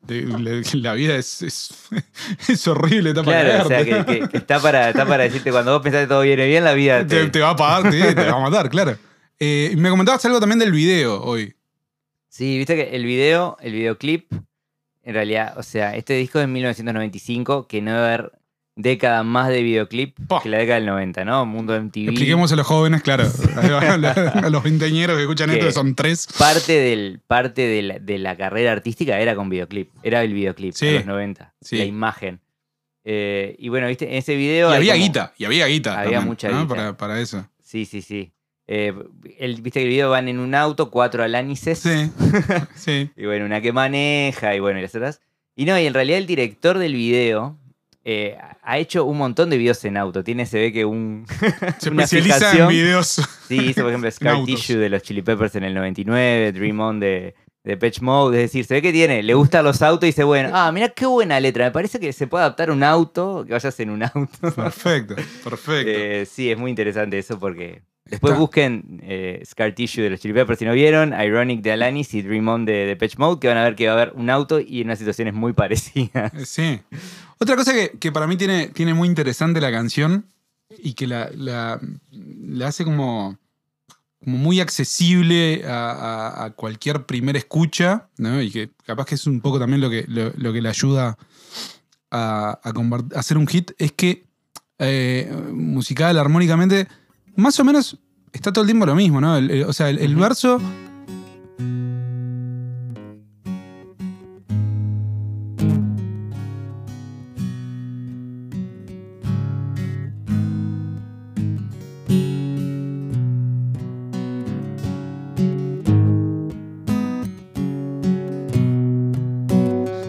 la, 0.08 0.62
la 0.72 0.94
vida 0.94 1.16
es, 1.16 1.42
es, 1.42 1.70
es 2.49 2.66
horrible, 2.66 3.11
está 3.11 3.22
para 3.22 3.42
Claro, 3.44 3.64
o 3.64 3.68
sea, 3.68 3.84
que, 3.84 4.04
que- 4.20 4.28
que 4.28 4.37
está, 4.38 4.58
para, 4.61 4.88
está 4.90 5.06
para 5.06 5.22
decirte 5.25 5.52
cuando 5.52 5.72
vos 5.75 5.82
pensás 5.82 6.02
que 6.02 6.08
todo 6.08 6.22
viene 6.22 6.46
bien, 6.46 6.64
la 6.64 6.72
vida 6.75 7.06
te, 7.06 7.25
te... 7.25 7.30
te 7.30 7.40
va 7.40 7.50
a 7.50 7.56
pagar, 7.56 7.90
te 7.92 8.14
va 8.14 8.37
a 8.37 8.40
matar, 8.40 8.68
claro. 8.70 8.96
Eh, 9.38 9.75
me 9.76 9.90
comentabas 9.90 10.25
algo 10.25 10.40
también 10.40 10.58
del 10.58 10.72
video 10.72 11.22
hoy. 11.22 11.54
Sí, 12.28 12.56
viste 12.58 12.75
que 12.76 12.96
el 12.96 13.04
video, 13.04 13.56
el 13.61 13.72
videoclip, 13.72 14.32
en 15.04 15.14
realidad, 15.14 15.54
o 15.59 15.62
sea, 15.62 15.97
este 15.97 16.14
disco 16.14 16.38
es 16.38 16.44
de 16.44 16.47
1995, 16.52 17.66
que 17.66 17.82
no 17.82 17.92
debe 17.92 18.04
haber 18.06 18.32
década 18.75 19.23
más 19.23 19.49
de 19.49 19.62
videoclip 19.62 20.16
que 20.42 20.49
la 20.49 20.59
década 20.59 20.76
del 20.76 20.87
90, 20.87 21.25
¿no? 21.25 21.44
Mundo 21.44 21.78
MTV. 21.78 22.09
Expliquemos 22.09 22.52
a 22.52 22.56
los 22.56 22.66
jóvenes, 22.66 23.02
claro, 23.02 23.25
a, 23.56 24.49
los 24.49 24.62
veinteañeros 24.62 25.16
que 25.16 25.23
escuchan 25.23 25.50
esto, 25.50 25.66
que 25.66 25.73
son 25.73 25.94
tres. 25.94 26.26
Parte, 26.38 26.73
del, 26.73 27.21
parte 27.26 27.66
de, 27.66 27.82
la, 27.82 27.99
de 27.99 28.18
la 28.18 28.37
carrera 28.37 28.73
artística 28.73 29.18
era 29.21 29.35
con 29.35 29.49
videoclip. 29.50 29.90
Era 30.02 30.23
el 30.23 30.32
videoclip 30.32 30.75
Sí, 30.75 30.87
de 30.87 30.92
los 30.94 31.06
90. 31.06 31.54
sí. 31.61 31.76
La 31.78 31.85
imagen. 31.85 32.40
Eh, 33.04 33.56
y 33.59 33.68
bueno, 33.68 33.88
viste, 33.88 34.09
en 34.09 34.14
ese 34.14 34.37
video. 34.37 34.71
Y 34.73 34.76
había 34.76 34.92
como- 34.94 35.04
guita, 35.04 35.35
y 35.37 35.44
había 35.44 35.66
guita. 35.66 35.92
Había 35.99 36.04
también, 36.04 36.26
mucha 36.28 36.49
¿no? 36.49 36.62
guita. 36.62 36.75
Para, 36.75 36.97
para 36.97 37.21
eso. 37.21 37.47
Sí, 37.62 37.85
sí, 37.85 38.00
sí. 38.00 38.32
Eh, 38.66 38.95
el, 39.38 39.61
viste 39.61 39.81
que 39.81 39.85
el 39.85 39.90
video 39.90 40.11
van 40.11 40.28
en 40.28 40.38
un 40.38 40.54
auto, 40.54 40.90
cuatro 40.90 41.23
alánices. 41.23 41.81
Sí, 41.81 42.11
sí. 42.75 43.11
Y 43.16 43.26
bueno, 43.26 43.45
una 43.45 43.61
que 43.61 43.73
maneja 43.73 44.54
y 44.54 44.61
bueno, 44.61 44.78
y 44.78 44.83
las 44.83 44.95
otras. 44.95 45.21
Y 45.54 45.64
no, 45.64 45.78
y 45.78 45.87
en 45.87 45.95
realidad 45.95 46.19
el 46.19 46.26
director 46.26 46.78
del 46.78 46.95
video 46.95 47.59
eh, 48.04 48.37
ha 48.62 48.78
hecho 48.78 49.04
un 49.04 49.19
montón 49.19 49.50
de 49.50 49.59
videos 49.59 49.85
en 49.85 49.97
auto. 49.97 50.25
Tiene, 50.25 50.47
se 50.47 50.59
ve 50.59 50.73
que 50.73 50.85
un. 50.85 51.25
Se 51.78 51.90
una 51.90 52.04
especializa 52.04 52.57
en 52.59 52.69
videos. 52.69 53.21
Sí, 53.47 53.57
hizo 53.57 53.83
por 53.83 53.90
ejemplo 53.90 54.11
Scar. 54.12 54.45
Tissue 54.45 54.76
de 54.76 54.88
los 54.88 55.02
Chili 55.02 55.23
Peppers 55.23 55.54
en 55.57 55.64
el 55.64 55.75
99, 55.75 56.52
Dream 56.52 56.81
On 56.81 57.00
de, 57.00 57.35
de 57.62 57.76
Pitch 57.76 58.00
Mode. 58.00 58.37
Es 58.37 58.50
decir, 58.50 58.64
se 58.64 58.75
ve 58.75 58.83
que 58.83 58.92
tiene, 58.92 59.23
le 59.23 59.35
gustan 59.35 59.64
los 59.64 59.83
autos 59.83 60.04
y 60.04 60.09
dice, 60.09 60.25
bueno, 60.25 60.50
ah, 60.52 60.73
mira 60.73 60.88
qué 60.88 61.07
buena 61.07 61.38
letra. 61.38 61.66
Me 61.66 61.71
parece 61.71 62.00
que 62.00 62.12
se 62.12 62.26
puede 62.26 62.45
adaptar 62.45 62.71
un 62.71 62.83
auto, 62.83 63.45
que 63.47 63.52
vayas 63.52 63.78
en 63.78 63.90
un 63.90 64.02
auto. 64.02 64.50
Perfecto, 64.57 65.14
perfecto. 65.45 65.90
Eh, 65.90 66.26
sí, 66.26 66.50
es 66.50 66.59
muy 66.59 66.71
interesante 66.71 67.19
eso 67.19 67.38
porque. 67.38 67.83
Después 68.12 68.33
Está- 68.33 68.40
busquen 68.40 69.00
eh, 69.02 69.42
Scar 69.45 69.75
Tissue 69.75 70.02
de 70.02 70.11
los 70.11 70.21
Chili 70.21 70.35
Peppers 70.35 70.59
si 70.59 70.64
no 70.66 70.73
vieron, 70.75 71.12
Ironic 71.19 71.62
de 71.62 71.73
Alanis 71.73 72.12
y 72.14 72.21
Dream 72.23 72.47
On 72.47 72.64
de, 72.64 72.85
de 72.87 72.95
Pitch 72.97 73.16
Mode, 73.16 73.40
que 73.40 73.49
van 73.49 73.57
a 73.57 73.64
ver 73.64 73.75
que 73.75 73.87
va 73.87 73.92
a 73.95 73.97
haber 74.02 74.12
un 74.14 74.28
auto 74.28 74.61
y 74.61 74.83
unas 74.83 74.99
situaciones 74.99 75.33
muy 75.35 75.52
parecidas. 75.54 76.33
Eh, 76.35 76.45
Sí. 76.47 76.81
Otra 77.38 77.57
cosa 77.57 77.73
que, 77.73 77.92
que 77.99 78.12
para 78.12 78.26
mí 78.26 78.37
tiene, 78.37 78.69
tiene 78.69 78.95
muy 78.95 79.09
interesante 79.09 79.61
la 79.61 79.71
canción 79.73 80.26
y 80.78 80.92
que 80.95 81.07
la, 81.07 81.31
la, 81.35 81.81
la 82.11 82.69
hace 82.69 82.85
como, 82.85 83.38
como 84.23 84.37
muy 84.38 84.61
accesible 84.61 85.62
a, 85.66 85.90
a- 85.92 86.45
a 86.45 86.50
cualquier 86.50 87.04
primer 87.07 87.37
escucha, 87.37 88.09
¿no? 88.19 88.40
Y 88.42 88.50
que 88.50 88.71
capaz 88.85 89.07
que 89.07 89.14
es 89.16 89.26
un 89.26 89.40
poco 89.40 89.59
también 89.59 89.81
lo 89.81 89.88
que, 89.90 90.04
lo, 90.07 90.33
lo 90.37 90.52
que 90.52 90.61
le 90.62 90.69
ayuda 90.69 91.16
a, 92.11 92.61
a 92.62 93.19
hacer 93.19 93.38
un 93.38 93.47
hit, 93.47 93.73
es 93.78 93.92
que 93.92 94.25
eh, 94.78 95.33
musical, 95.52 96.19
armónicamente, 96.19 96.87
más 97.37 97.59
o 97.61 97.65
menos 97.65 97.99
está 98.33 98.53
todo 98.53 98.62
el 98.62 98.69
tiempo 98.69 98.87
lo 98.87 98.95
mismo, 98.95 99.21
¿no? 99.21 99.37
El- 99.37 99.51
el- 99.51 99.65
o 99.65 99.73
sea, 99.73 99.91
el, 99.91 100.17
verso... 100.17 100.61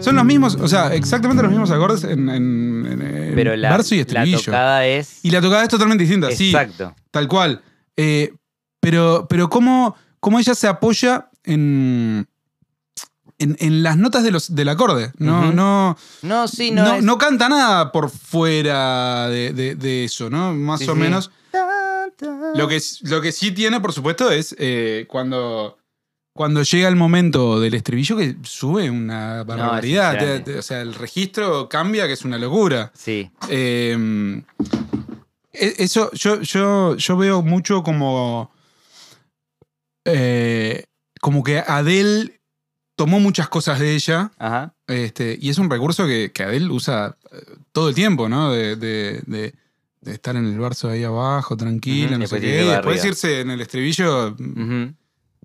Son 0.00 0.16
los 0.16 0.24
mismos, 0.26 0.56
o 0.60 0.68
sea, 0.68 0.94
exactamente 0.94 1.42
los 1.42 1.50
mismos 1.50 1.70
acordes 1.70 2.04
en- 2.04 2.28
en- 2.28 2.86
en 2.86 3.00
Pero 3.34 3.56
la, 3.56 3.70
verso 3.70 3.94
y 3.94 4.04
la 4.04 4.24
tocada 4.30 4.86
es. 4.86 5.24
Y 5.24 5.30
la 5.30 5.40
tocada 5.40 5.62
es 5.62 5.68
totalmente 5.68 6.04
distinta, 6.04 6.30
sí, 6.30 6.46
Exacto. 6.50 6.94
tal 7.10 7.28
cual. 7.28 7.62
Eh, 7.96 8.32
pero, 8.80 9.26
pero 9.28 9.48
cómo, 9.48 9.96
cómo 10.20 10.38
ella 10.38 10.54
se 10.54 10.66
apoya 10.68 11.28
en, 11.44 12.26
en, 13.38 13.56
en 13.60 13.82
las 13.82 13.96
notas 13.96 14.22
de 14.24 14.30
los, 14.30 14.54
del 14.54 14.68
acorde. 14.68 15.12
No, 15.18 15.52
no, 15.52 15.96
No, 16.22 16.48
sí, 16.48 16.70
no. 16.70 16.84
no, 16.84 16.94
es- 16.96 17.02
no 17.04 17.18
canta 17.18 17.48
nada 17.48 17.92
por 17.92 18.10
fuera 18.10 19.28
de, 19.28 19.52
de- 19.52 19.74
de 19.74 20.04
eso, 20.04 20.30
¿no? 20.30 20.52
Más 20.54 20.80
Sí, 20.80 20.88
o 20.88 20.94
sí. 20.94 20.98
menos. 21.00 21.30
Lo 22.54 22.68
que, 22.68 22.80
lo 23.02 23.20
que 23.20 23.32
sí 23.32 23.50
tiene, 23.50 23.80
por 23.80 23.92
supuesto, 23.92 24.30
es 24.30 24.54
eh, 24.58 25.04
cuando, 25.08 25.76
cuando 26.34 26.62
llega 26.64 26.88
el 26.88 26.96
momento 26.96 27.60
del 27.60 27.74
estribillo 27.74 28.16
que 28.16 28.36
sube 28.42 28.90
una 28.90 29.44
barbaridad. 29.44 30.10
Te- 30.12 30.16
impresionante. 30.18 30.52
te- 30.52 30.58
o 30.58 30.62
sea, 30.62 30.80
el 30.82 30.94
registro 30.94 31.68
cambia, 31.68 32.06
que 32.08 32.12
es 32.14 32.24
una 32.24 32.38
locura. 32.38 32.90
Sí. 32.94 33.30
Eh, 33.48 34.42
e- 35.52 35.74
eso 35.78 36.10
yo, 36.12 36.40
yo, 36.42 36.96
yo 36.96 37.16
veo 37.16 37.42
mucho 37.42 37.82
como. 37.82 38.50
eh, 40.04 40.84
como 41.20 41.42
que 41.42 41.58
Adele 41.58 42.40
tomó 42.96 43.20
muchas 43.20 43.48
cosas 43.48 43.78
de 43.78 43.94
ella. 43.94 44.30
Ajá. 44.38 44.74
Este, 44.88 45.38
y 45.40 45.48
es 45.50 45.58
un 45.58 45.70
recurso 45.70 46.06
que, 46.06 46.32
que 46.32 46.42
Adele 46.42 46.68
usa 46.70 47.16
eh, 47.32 47.36
todo 47.72 47.88
el 47.88 47.94
tiempo, 47.94 48.28
¿no? 48.28 48.52
De, 48.52 48.76
de- 48.76 49.22
de- 49.26 49.54
de 50.00 50.12
estar 50.12 50.36
en 50.36 50.44
el 50.44 50.58
verso 50.58 50.90
ahí 50.90 51.02
abajo, 51.02 51.56
tranquila, 51.56 52.10
Ujú, 52.16 52.18
no 52.18 52.26
sé 52.26 52.34
después 52.36 52.42
qué. 52.42 52.48
irse 52.48 52.62
Y 52.62 52.66
para 52.66 52.76
después 52.76 53.04
irse 53.06 53.40
en 53.40 53.50
el 53.52 53.60
estribillo 53.62 54.28
Ujú. 54.32 54.94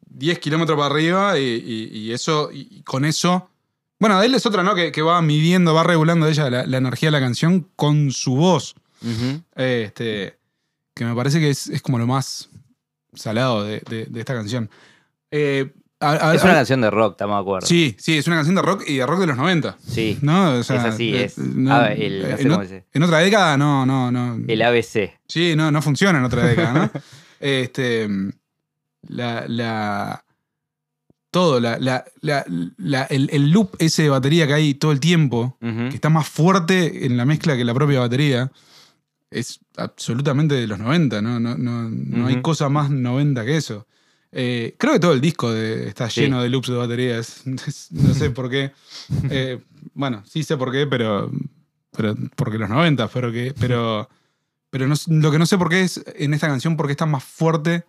10 0.10 0.39
kilómetros 0.39 0.78
para 0.78 0.94
arriba 0.94 1.38
y, 1.39 1.44
y- 1.44 1.98
y 1.98 2.12
eso, 2.13 2.50
y 2.51 2.82
con 2.84 3.06
eso. 3.06 3.50
Bueno, 4.00 4.16
Adele 4.18 4.38
es 4.38 4.46
otra, 4.46 4.63
¿no? 4.63 4.75
Que, 4.75 4.92
que 4.92 5.01
va 5.01 5.22
midiendo, 5.22 5.74
va 5.74 5.84
regulando 5.84 6.28
ella 6.28 6.50
la, 6.50 6.66
la 6.66 6.78
energía 6.78 7.08
de 7.08 7.12
la 7.12 7.20
canción 7.20 7.68
con 7.75 8.12
su 8.12 8.36
voz. 8.36 8.75
Este, 9.56 10.38
que 10.94 11.06
me 11.06 11.16
parece 11.16 11.39
que 11.39 11.50
es, 11.50 11.68
es 11.68 11.82
como 11.82 11.98
lo 12.00 12.08
más 12.08 12.50
salado 13.13 13.63
de, 13.63 13.82
de- 13.89 14.06
de 14.06 14.20
esta 14.20 14.34
canción. 14.34 14.70
Eh, 15.32 15.72
a- 16.00 16.30
a- 16.30 16.36
Es 16.36 16.44
una 16.44 16.54
a- 16.54 16.56
canción 16.56 16.80
de 16.82 16.89
rock, 16.89 17.12
estamos 17.13 17.38
de 17.38 17.42
acuerdo. 17.42 17.68
Sí, 17.68 17.96
sí, 18.00 18.18
es 18.18 18.25
una 18.28 18.38
canción 18.38 18.56
de 18.56 18.62
rock 18.62 18.84
y 18.88 18.98
de 18.98 19.06
rock 19.06 19.20
de 19.20 19.28
los 19.28 19.38
90. 19.38 19.78
Sí. 19.86 20.18
¿No? 20.22 20.51
O 20.60 20.63
sea, 20.63 20.78
es 20.78 20.86
así, 20.86 21.13
eh, 21.16 21.25
es. 21.25 21.38
no- 21.38 21.74
Ah, 21.75 21.88
el, 21.94 22.22
no 22.22 22.38
sé 22.38 22.42
en, 22.44 22.50
cómo 22.50 22.63
en 22.94 23.04
otra 23.04 23.18
década 23.20 23.58
no, 23.58 23.86
no, 23.86 24.12
no. 24.12 24.39
El 24.48 24.62
ABC. 24.62 25.12
Sí, 25.28 25.56
no, 25.58 25.72
no 25.72 25.82
funciona 25.82 26.20
en 26.20 26.25
otra 26.25 26.46
década, 26.48 26.74
¿no? 26.74 27.01
este, 27.42 28.08
la, 29.08 29.46
la, 29.48 30.24
todo, 31.32 31.60
la, 31.60 31.77
la, 31.79 32.06
la- 32.22 32.46
la- 32.77 33.03
el, 33.06 33.29
el 33.32 33.51
loop 33.51 33.75
ese 33.79 34.03
de 34.03 34.10
batería 34.10 34.48
que 34.48 34.53
hay 34.53 34.74
todo 34.74 34.91
el 34.91 35.00
tiempo, 35.00 35.58
que 35.62 35.89
está 35.96 36.10
más 36.10 36.27
fuerte 36.27 37.06
en 37.06 37.18
la 37.18 37.25
mezcla 37.25 37.56
que 37.56 37.63
la 37.65 37.74
propia 37.74 38.00
batería, 38.00 38.51
es 39.32 39.60
absolutamente 39.77 40.56
de 40.56 40.65
los 40.68 40.79
90, 40.79 41.22
¿no? 41.22 41.39
No, 41.39 41.56
no, 41.58 41.88
no 41.89 42.27
hay 42.27 42.41
cosa 42.41 42.68
más 42.70 42.89
90 42.89 43.46
que 43.46 43.58
eso. 43.58 43.86
Eh, 44.32 44.75
creo 44.77 44.94
que 44.94 45.00
todo 45.00 45.13
el 45.13 45.22
disco 45.22 45.51
de- 45.51 45.88
está 45.88 46.10
Sí. 46.10 46.22
lleno 46.22 46.41
de 46.41 46.50
loops 46.50 46.68
de 46.70 46.75
baterías. 46.75 47.41
no 47.91 48.13
sé 48.13 48.29
por 48.32 48.50
qué. 48.50 48.72
Eh, 49.29 49.60
bueno, 49.94 50.24
sí 50.25 50.44
sé 50.44 50.58
por 50.58 50.72
qué, 50.72 50.88
pero, 50.88 51.32
pero 51.96 52.15
porque 52.36 52.58
los 52.58 52.70
90, 52.70 53.08
pero 53.10 53.32
que, 53.32 53.53
pero, 53.60 54.10
pero 54.72 54.88
no- 54.88 54.96
lo 55.08 55.32
que 55.32 55.39
no 55.39 55.46
sé 55.46 55.58
por 55.60 55.70
qué 55.70 55.82
es 55.82 56.03
en 56.15 56.34
esta 56.34 56.48
canción 56.48 56.75
porque 56.75 56.91
está 56.94 57.06
más 57.06 57.24
fuerte 57.24 57.84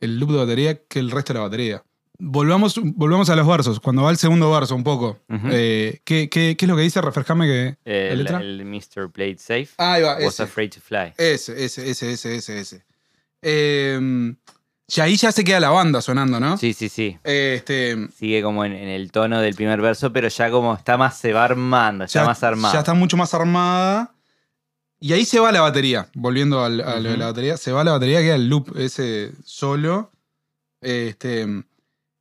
el 0.00 0.18
loop 0.18 0.32
de 0.32 0.38
batería 0.38 0.82
que 0.84 0.98
el 0.98 1.10
resto 1.10 1.32
de 1.32 1.38
la 1.38 1.44
batería. 1.44 1.82
Volvamos, 2.18 2.78
volvamos 2.82 3.30
a 3.30 3.36
los 3.36 3.46
versos. 3.46 3.80
Cuando 3.80 4.02
va 4.02 4.10
el 4.10 4.18
segundo 4.18 4.50
verso 4.50 4.74
un 4.74 4.84
poco, 4.84 5.20
eh, 5.50 6.00
¿qué, 6.04 6.28
qué, 6.28 6.56
qué 6.56 6.64
es 6.64 6.68
lo 6.68 6.76
que 6.76 6.82
dice? 6.82 7.00
Refrescame 7.00 7.46
que... 7.46 7.76
¿La 7.84 8.40
El, 8.40 8.64
Mr. 8.66 9.10
Played 9.10 9.38
Safe. 9.38 9.68
Ahí 9.78 10.02
va, 10.02 10.14
Was 10.16 10.34
ese. 10.34 10.42
Afraid 10.42 10.70
to 10.70 10.80
Fly. 10.80 11.14
Ese, 11.16 11.64
ese, 11.64 11.90
ese, 11.90 12.12
ese, 12.12 12.36
ese, 12.36 12.60
ese. 12.60 12.84
Eh, 13.40 14.34
y 14.96 15.00
ahí 15.00 15.16
ya 15.16 15.30
se 15.30 15.44
queda 15.44 15.60
la 15.60 15.70
banda 15.70 16.02
sonando, 16.02 16.40
¿no? 16.40 16.56
Sí, 16.56 16.72
sí, 16.72 16.88
sí. 16.88 17.16
Este, 17.22 18.08
Sigue 18.16 18.42
como 18.42 18.64
en, 18.64 18.72
en 18.72 18.88
el 18.88 19.12
tono 19.12 19.40
del 19.40 19.54
primer 19.54 19.80
verso, 19.80 20.12
pero 20.12 20.28
ya 20.28 20.50
como 20.50 20.74
está 20.74 20.96
más, 20.96 21.16
se 21.16 21.32
va 21.32 21.44
armando, 21.44 22.06
ya, 22.06 22.24
más 22.24 22.42
armado. 22.42 22.74
Ya 22.74 22.80
está 22.80 22.94
mucho 22.94 23.16
más 23.16 23.32
armada. 23.32 24.14
Y 25.00 25.12
ahí 25.14 25.24
se 25.24 25.40
va 25.40 25.50
la 25.50 25.62
batería. 25.62 26.08
Volviendo 26.14 26.62
al- 26.62 26.80
a, 26.82 26.96
lo 26.96 27.04
de 27.04 27.08
Ujú. 27.10 27.18
la 27.18 27.26
batería. 27.26 27.56
Se 27.56 27.72
va 27.72 27.82
la 27.84 27.92
batería, 27.92 28.20
queda 28.20 28.34
el 28.34 28.48
loop 28.48 28.76
ese 28.76 29.32
solo. 29.44 30.10
Este, 30.82 31.46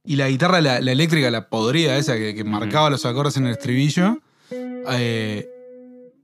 y 0.05 0.15
la 0.15 0.29
guitarra, 0.29 0.61
la, 0.61 0.79
la 0.79 0.91
eléctrica, 0.91 1.29
la 1.29 1.49
podrida 1.49 1.97
esa 1.97 2.15
que, 2.17 2.33
que 2.33 2.43
marcaba 2.43 2.89
los 2.89 3.05
acordes 3.05 3.35
en 3.37 3.45
el 3.47 3.51
estribillo. 3.51 4.19
eh, 4.51 5.47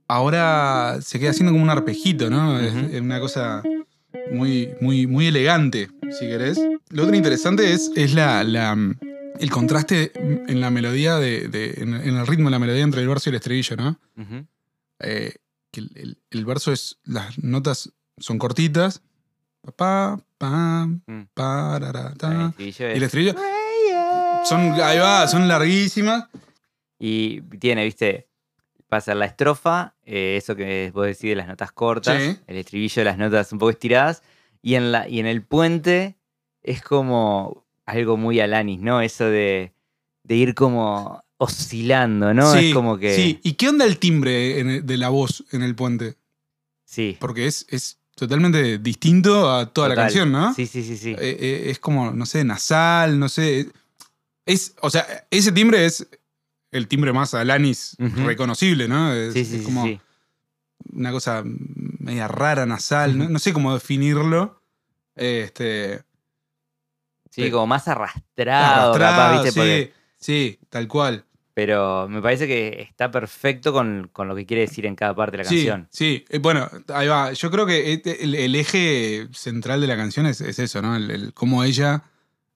ahora 0.08 0.98
se 1.02 1.18
queda 1.18 1.30
haciendo 1.30 1.52
como 1.52 1.62
un 1.64 1.70
arpejito, 1.70 2.30
¿no? 2.30 2.58
Es- 2.58 3.00
una 3.00 3.20
cosa 3.20 3.62
muy, 4.32 4.70
muy, 4.80 5.06
muy 5.06 5.26
elegante, 5.26 5.88
si 6.18 6.26
querés. 6.26 6.58
Lo 6.90 7.02
otro 7.04 7.14
interesante 7.14 7.72
es, 7.72 7.90
es 7.96 8.14
la, 8.14 8.44
la, 8.44 8.76
el 9.38 9.50
contraste 9.50 10.12
en 10.14 10.60
la 10.60 10.70
melodía, 10.70 11.16
de, 11.16 11.48
de- 11.48 11.74
en, 11.78 11.94
en 11.94 12.16
el 12.16 12.26
ritmo 12.26 12.46
de 12.46 12.52
la 12.52 12.58
melodía 12.58 12.82
entre 12.82 13.02
el 13.02 13.08
verso 13.08 13.28
y 13.28 13.30
el 13.30 13.36
estribillo, 13.36 13.76
¿no? 13.76 13.98
Eh, 15.00 15.34
que 15.76 15.80
el, 15.80 15.90
el- 15.94 16.18
el 16.30 16.44
verso 16.46 16.72
es, 16.72 16.98
las 17.04 17.38
notas 17.38 17.92
son 18.18 18.38
cortitas. 18.38 19.02
Pa, 19.76 20.18
pa, 20.38 20.86
Mm. 20.86 21.22
pa, 21.34 21.78
ra, 21.78 21.92
ra, 21.92 22.14
ta. 22.14 22.54
El 22.58 22.64
Y 22.66 22.82
el 22.82 22.96
es- 22.96 23.02
estribillo 23.02 23.34
son, 24.44 24.72
ahí 24.80 24.98
va, 24.98 25.26
son 25.28 25.48
larguísimas. 25.48 26.28
Y 26.98 27.42
tiene, 27.58 27.84
viste, 27.84 28.28
pasa 28.88 29.14
la 29.14 29.26
estrofa, 29.26 29.94
eh, 30.04 30.36
eso 30.38 30.54
que 30.56 30.90
vos 30.94 31.04
decís 31.06 31.30
de 31.30 31.34
las 31.36 31.48
notas 31.48 31.72
cortas, 31.72 32.22
Sí. 32.22 32.38
el 32.46 32.56
estribillo 32.56 33.00
de 33.00 33.04
las 33.04 33.18
notas 33.18 33.52
un 33.52 33.58
poco 33.58 33.70
estiradas, 33.70 34.22
y 34.62 34.76
en, 34.76 34.92
la, 34.92 35.08
y 35.08 35.18
en 35.20 35.26
el 35.26 35.42
puente 35.42 36.16
es 36.62 36.80
como 36.82 37.66
algo 37.84 38.16
muy 38.16 38.40
Alanis, 38.40 38.80
¿no? 38.80 39.00
Eso 39.00 39.24
de, 39.24 39.72
de 40.22 40.34
ir 40.36 40.54
como 40.54 41.22
oscilando, 41.38 42.32
¿no? 42.34 42.52
sí, 42.52 42.68
es 42.68 42.74
como 42.74 42.98
que... 42.98 43.14
Sí, 43.14 43.40
¿y 43.42 43.54
qué 43.54 43.68
onda 43.68 43.84
el 43.84 43.98
timbre 43.98 44.82
de 44.82 44.96
la 44.96 45.08
voz 45.08 45.44
en 45.52 45.62
el 45.62 45.74
puente? 45.74 46.16
sí, 46.84 47.16
Porque 47.20 47.46
es, 47.46 47.66
es 47.68 47.98
totalmente 48.14 48.78
distinto 48.78 49.52
a 49.52 49.66
toda 49.66 49.88
la 49.90 49.94
canción, 49.94 50.32
¿no? 50.32 50.54
Sí, 50.54 50.66
sí, 50.66 50.82
sí, 50.82 50.96
sí. 50.96 51.10
Eh, 51.10 51.16
eh, 51.18 51.62
es 51.66 51.78
como, 51.78 52.12
no 52.12 52.24
sé, 52.26 52.44
nasal, 52.44 53.18
no 53.18 53.28
sé. 53.28 53.68
Es, 54.46 54.74
o 54.80 54.88
sea, 54.88 55.04
ese 55.30 55.52
timbre 55.52 55.84
es 55.84 56.06
el 56.70 56.88
timbre 56.88 57.12
más 57.12 57.34
Alanis 57.34 57.96
reconocible, 57.98 58.88
¿no? 58.88 59.12
Es, 59.12 59.34
sí, 59.34 59.44
sí, 59.44 59.56
es 59.56 59.62
como 59.62 59.84
sí. 59.84 60.00
una 60.92 61.10
cosa 61.12 61.42
media 61.44 62.28
rara, 62.28 62.64
nasal, 62.64 63.30
no, 63.32 63.38
sé 63.38 63.52
cómo 63.52 63.74
definirlo. 63.74 64.62
Este, 65.14 66.02
Sí, 67.30 67.50
como 67.50 67.66
más 67.66 67.86
arrastrado, 67.86 68.94
capaz, 68.94 69.06
arrastrado, 69.08 69.42
¿viste? 69.42 69.50
sí, 69.52 69.58
Porque- 69.58 69.92
sí, 70.18 70.58
tal 70.70 70.88
cual. 70.88 71.25
Pero 71.56 72.06
me 72.06 72.20
parece 72.20 72.46
que 72.46 72.82
está 72.82 73.10
perfecto 73.10 73.72
con, 73.72 74.10
con 74.12 74.28
lo 74.28 74.36
que 74.36 74.44
quiere 74.44 74.60
decir 74.66 74.84
en 74.84 74.94
cada 74.94 75.14
parte 75.16 75.38
de 75.38 75.44
la 75.44 75.48
Sí, 75.48 75.56
canción. 75.56 75.88
sí. 75.90 76.22
Eh, 76.28 76.36
Bueno, 76.38 76.68
ahí 76.88 77.08
va. 77.08 77.32
Yo 77.32 77.50
creo 77.50 77.64
que 77.64 77.94
este- 77.94 78.22
el, 78.24 78.34
el 78.34 78.54
eje 78.54 79.26
central 79.32 79.80
de 79.80 79.86
la 79.86 79.96
canción 79.96 80.26
es, 80.26 80.42
es 80.42 80.58
eso, 80.58 80.82
¿no? 80.82 80.94
El, 80.94 81.10
el 81.10 81.32
cómo 81.32 81.64
ella 81.64 82.02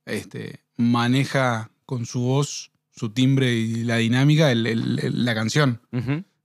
este, 0.05 0.61
maneja 0.77 1.71
con 1.87 2.05
su 2.05 2.21
voz, 2.21 2.73
su 2.91 3.09
timbre 3.09 3.51
y 3.55 3.85
la 3.85 3.97
dinámica 3.97 4.53
el- 4.53 5.25
la 5.25 5.35
canción. 5.35 5.81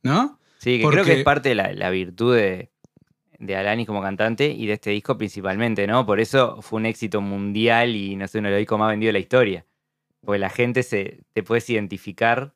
¿no? 0.03 0.39
Sí, 0.59 0.79
que 0.79 0.88
creo 0.88 1.03
que 1.03 1.13
es 1.19 1.24
parte 1.25 1.50
de 1.50 1.55
la, 1.55 1.74
la 1.74 1.89
virtud 1.89 2.38
de, 2.38 2.69
de 3.38 3.55
Alanis 3.57 3.85
como 3.85 4.01
cantante 4.01 4.50
y 4.50 4.65
de 4.65 4.74
este 4.74 4.91
disco 4.91 5.17
principalmente, 5.17 5.88
¿no? 5.88 6.05
Por 6.05 6.21
eso 6.21 6.62
fue 6.62 6.77
un 6.79 6.85
éxito 6.85 7.19
mundial 7.19 7.93
y 7.97 8.15
no 8.15 8.29
sé, 8.29 8.39
uno 8.39 8.47
de 8.47 8.53
los 8.53 8.59
discos 8.59 8.79
más 8.79 8.91
vendidos 8.91 9.09
de 9.09 9.13
la 9.13 9.19
historia. 9.19 9.65
Porque 10.25 10.39
la 10.39 10.50
gente 10.50 10.84
se, 10.84 11.22
te 11.34 11.44
puedes 11.44 11.70
identificar, 11.70 12.53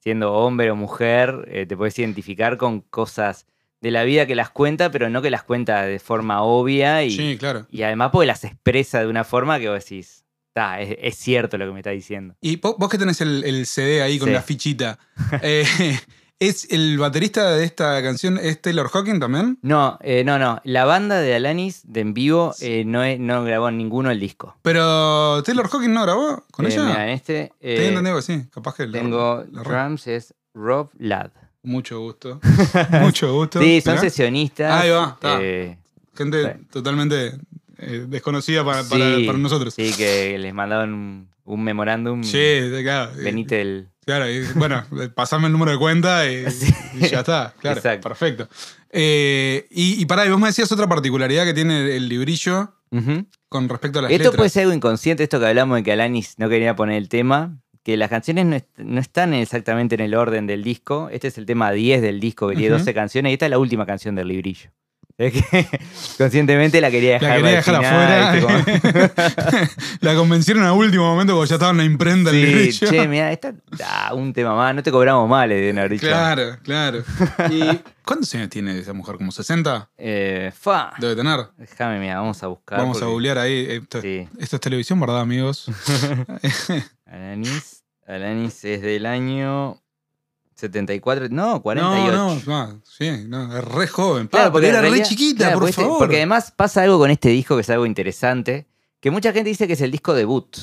siendo 0.00 0.32
hombre 0.34 0.70
o 0.70 0.76
mujer, 0.76 1.46
eh, 1.50 1.66
te 1.66 1.76
puedes 1.76 1.98
identificar 1.98 2.56
con 2.58 2.80
cosas 2.82 3.46
de 3.80 3.90
la 3.90 4.04
vida 4.04 4.26
que 4.26 4.34
las 4.34 4.50
cuenta, 4.50 4.90
pero 4.90 5.10
no 5.10 5.20
que 5.22 5.30
las 5.30 5.42
cuenta 5.42 5.82
de 5.82 5.98
forma 5.98 6.42
obvia 6.42 7.02
y, 7.04 7.10
Sí, 7.10 7.36
claro. 7.38 7.66
y 7.70 7.82
además 7.82 8.10
porque 8.12 8.26
las 8.26 8.44
expresa 8.44 9.00
de 9.00 9.06
una 9.06 9.24
forma 9.24 9.58
que 9.58 9.68
vos 9.68 9.78
decís, 9.82 10.24
está, 10.48 10.80
es, 10.80 10.96
es 11.00 11.16
cierto 11.16 11.58
lo 11.58 11.66
que 11.66 11.72
me 11.72 11.80
está 11.80 11.90
diciendo. 11.90 12.34
Y 12.40 12.56
vos, 12.56 12.76
vos 12.78 12.88
que 12.88 12.98
tenés 12.98 13.20
el, 13.20 13.44
el 13.44 13.66
CD 13.66 14.02
ahí 14.02 14.18
con 14.18 14.28
Sí. 14.28 14.34
la 14.34 14.42
fichita, 14.42 14.98
eh, 15.42 15.64
¿es 16.38 16.70
el 16.70 16.98
baterista 16.98 17.52
de 17.56 17.64
esta 17.64 18.02
canción 18.02 18.38
es 18.38 18.60
Taylor 18.60 18.88
Hawking 18.88 19.20
también? 19.20 19.58
No, 19.62 19.98
eh, 20.02 20.22
no, 20.24 20.38
no. 20.38 20.60
La 20.64 20.84
banda 20.84 21.20
de 21.20 21.34
Alanis 21.34 21.80
de 21.84 22.00
en 22.00 22.14
vivo 22.14 22.54
eh, 22.60 22.84
no, 22.86 23.02
es- 23.04 23.18
no 23.18 23.42
grabó 23.44 23.70
ninguno 23.70 24.10
el 24.10 24.20
disco. 24.20 24.56
Pero 24.62 25.42
Taylor 25.42 25.68
Hawking 25.68 25.92
no 25.92 26.02
grabó 26.02 26.44
con 26.50 26.66
Eh, 26.66 26.68
ella. 26.72 26.84
mira, 26.84 27.04
en 27.04 27.10
este 27.10 27.52
eh, 27.60 27.76
Tengo 27.76 27.88
entendido 27.88 28.16
que 28.16 28.22
sí, 28.22 28.42
capaz 28.52 28.74
que 28.76 28.86
la- 28.86 28.92
tengo 28.92 29.44
la 29.50 29.62
re- 29.62 29.70
drums, 29.70 30.06
es 30.06 30.34
Rob 30.54 30.90
Ladd. 30.98 31.30
Mucho 31.62 32.00
gusto. 32.00 32.40
Mucho 32.90 33.32
gusto. 33.34 33.60
Sí, 33.60 33.80
son 33.80 33.94
Mirá. 33.94 34.02
sesionistas. 34.02 34.72
Ahí 34.82 34.90
va, 34.90 35.10
está. 35.14 35.38
eh, 35.42 35.78
Gente 36.14 36.58
totalmente 36.70 37.32
eh, 37.78 38.04
desconocida 38.08 38.64
para, 38.64 38.84
para- 38.84 39.16
sí, 39.16 39.24
para 39.26 39.36
nosotros. 39.38 39.74
Sí, 39.74 39.92
que 39.96 40.38
les 40.38 40.54
mandaron 40.54 40.94
un, 40.94 41.28
un 41.44 41.64
memorándum. 41.64 42.22
Sí, 42.22 42.38
claro. 42.82 43.10
eh, 43.18 43.24
Venite 43.24 43.56
del. 43.56 43.88
Claro, 44.06 44.30
y, 44.30 44.44
bueno, 44.54 44.84
pasame 45.14 45.46
el 45.48 45.52
número 45.52 45.72
de 45.72 45.78
cuenta 45.78 46.30
y, 46.30 46.50
Sí. 46.50 46.72
y 46.94 47.08
ya 47.08 47.20
está. 47.20 47.54
Claro, 47.60 47.76
Exacto. 47.78 48.08
perfecto. 48.08 48.48
Eh, 48.90 49.66
y, 49.70 50.00
y 50.00 50.06
pará, 50.06 50.24
y 50.24 50.30
vos 50.30 50.40
me 50.40 50.46
decías 50.46 50.70
otra 50.72 50.86
particularidad 50.88 51.44
que 51.44 51.52
tiene 51.52 51.96
el 51.96 52.08
librillo 52.08 52.72
con 53.50 53.68
respecto 53.68 53.98
a 53.98 54.02
las 54.02 54.10
Esto 54.10 54.22
letras. 54.22 54.36
puede 54.36 54.48
ser 54.50 54.62
algo 54.62 54.74
inconsciente, 54.74 55.22
esto 55.24 55.38
que 55.38 55.46
hablamos 55.46 55.76
de 55.76 55.82
que 55.82 55.92
Alanis 55.92 56.38
no 56.38 56.48
quería 56.48 56.74
poner 56.76 56.96
el 56.96 57.08
tema, 57.10 57.58
que 57.82 57.96
las 57.98 58.08
canciones 58.08 58.46
no, 58.46 58.56
est- 58.56 58.78
no 58.78 59.00
están 59.00 59.34
exactamente 59.34 59.96
en 59.96 60.00
el 60.00 60.14
orden 60.14 60.46
del 60.46 60.62
disco. 60.64 61.08
Este 61.12 61.28
es 61.28 61.36
el 61.36 61.44
tema 61.44 61.72
10 61.72 62.00
del 62.00 62.20
disco, 62.20 62.48
que 62.48 62.54
tiene 62.56 62.70
Ujú. 62.74 62.78
12 62.78 62.94
canciones, 62.94 63.30
y 63.30 63.32
esta 63.34 63.46
es 63.46 63.50
la 63.50 63.58
última 63.58 63.84
canción 63.86 64.14
del 64.14 64.28
librillo. 64.28 64.70
Es 65.18 65.32
que 65.32 65.66
conscientemente 66.18 66.78
la 66.80 66.90
quería 66.90 67.14
dejar 67.14 67.28
La 67.30 67.36
quería 67.36 67.56
dejar 67.56 67.74
el 67.74 67.84
afuera. 67.86 68.40
Como- 68.42 69.68
la 70.00 70.14
convencieron 70.14 70.64
a 70.64 70.72
último 70.74 71.04
momento 71.04 71.34
porque 71.34 71.48
ya 71.48 71.54
estaba 71.54 71.70
en 71.70 71.78
la 71.78 71.84
imprenta 71.84 72.30
el 72.30 72.36
Sí, 72.36 72.42
librillo. 72.44 72.88
che, 72.90 73.08
mira, 73.08 73.32
esta, 73.32 73.54
ah, 73.82 74.12
un 74.14 74.34
tema 74.34 74.54
más, 74.54 74.74
no 74.74 74.82
te 74.82 74.90
cobramos 74.92 75.26
mal, 75.28 75.50
haber 75.50 75.90
dicho. 75.90 76.06
Claro, 76.06 76.58
claro. 76.62 77.02
¿Y 77.50 77.80
cuántos 78.04 78.34
años 78.34 78.50
tiene 78.50 78.78
esa 78.78 78.92
mujer? 78.92 79.16
¿Como 79.16 79.32
60? 79.32 79.88
Eh, 79.96 80.52
fa, 80.54 80.92
Debe 80.98 81.16
tener. 81.16 81.40
déjame, 81.56 81.98
mira, 81.98 82.16
vamos 82.20 82.42
a 82.42 82.48
buscar. 82.48 82.78
Vamos 82.78 83.00
a 83.00 83.06
googlear 83.06 83.38
ahí. 83.38 83.66
Esto, 83.70 84.02
Sí. 84.02 84.28
esto 84.38 84.56
es 84.56 84.60
televisión, 84.60 85.00
¿verdad, 85.00 85.20
amigos? 85.22 85.70
Alanis, 87.06 87.84
Alanis 88.06 88.64
es 88.64 88.82
del 88.82 89.06
año 89.06 89.80
74, 90.56 91.28
no, 91.30 91.60
48. 91.62 92.12
No, 92.12 92.34
no, 92.34 92.40
no, 92.46 92.80
sí, 92.84 93.10
no, 93.28 93.56
es 93.58 93.64
re 93.64 93.86
joven. 93.86 94.26
Claro, 94.28 94.52
porque 94.52 94.68
era 94.68 94.80
re 94.80 95.02
chiquita, 95.02 95.44
claro, 95.44 95.52
por 95.54 95.60
porque 95.60 95.70
este- 95.70 95.82
favor. 95.82 95.98
Porque 95.98 96.16
además 96.16 96.52
pasa 96.56 96.82
algo 96.82 96.98
con 96.98 97.10
este 97.10 97.28
disco 97.28 97.56
que 97.56 97.60
es 97.60 97.70
algo 97.70 97.84
interesante, 97.86 98.66
que 99.00 99.10
mucha 99.10 99.32
gente 99.32 99.50
dice 99.50 99.66
que 99.66 99.74
es 99.74 99.80
el 99.82 99.90
disco 99.90 100.14
debut. 100.14 100.56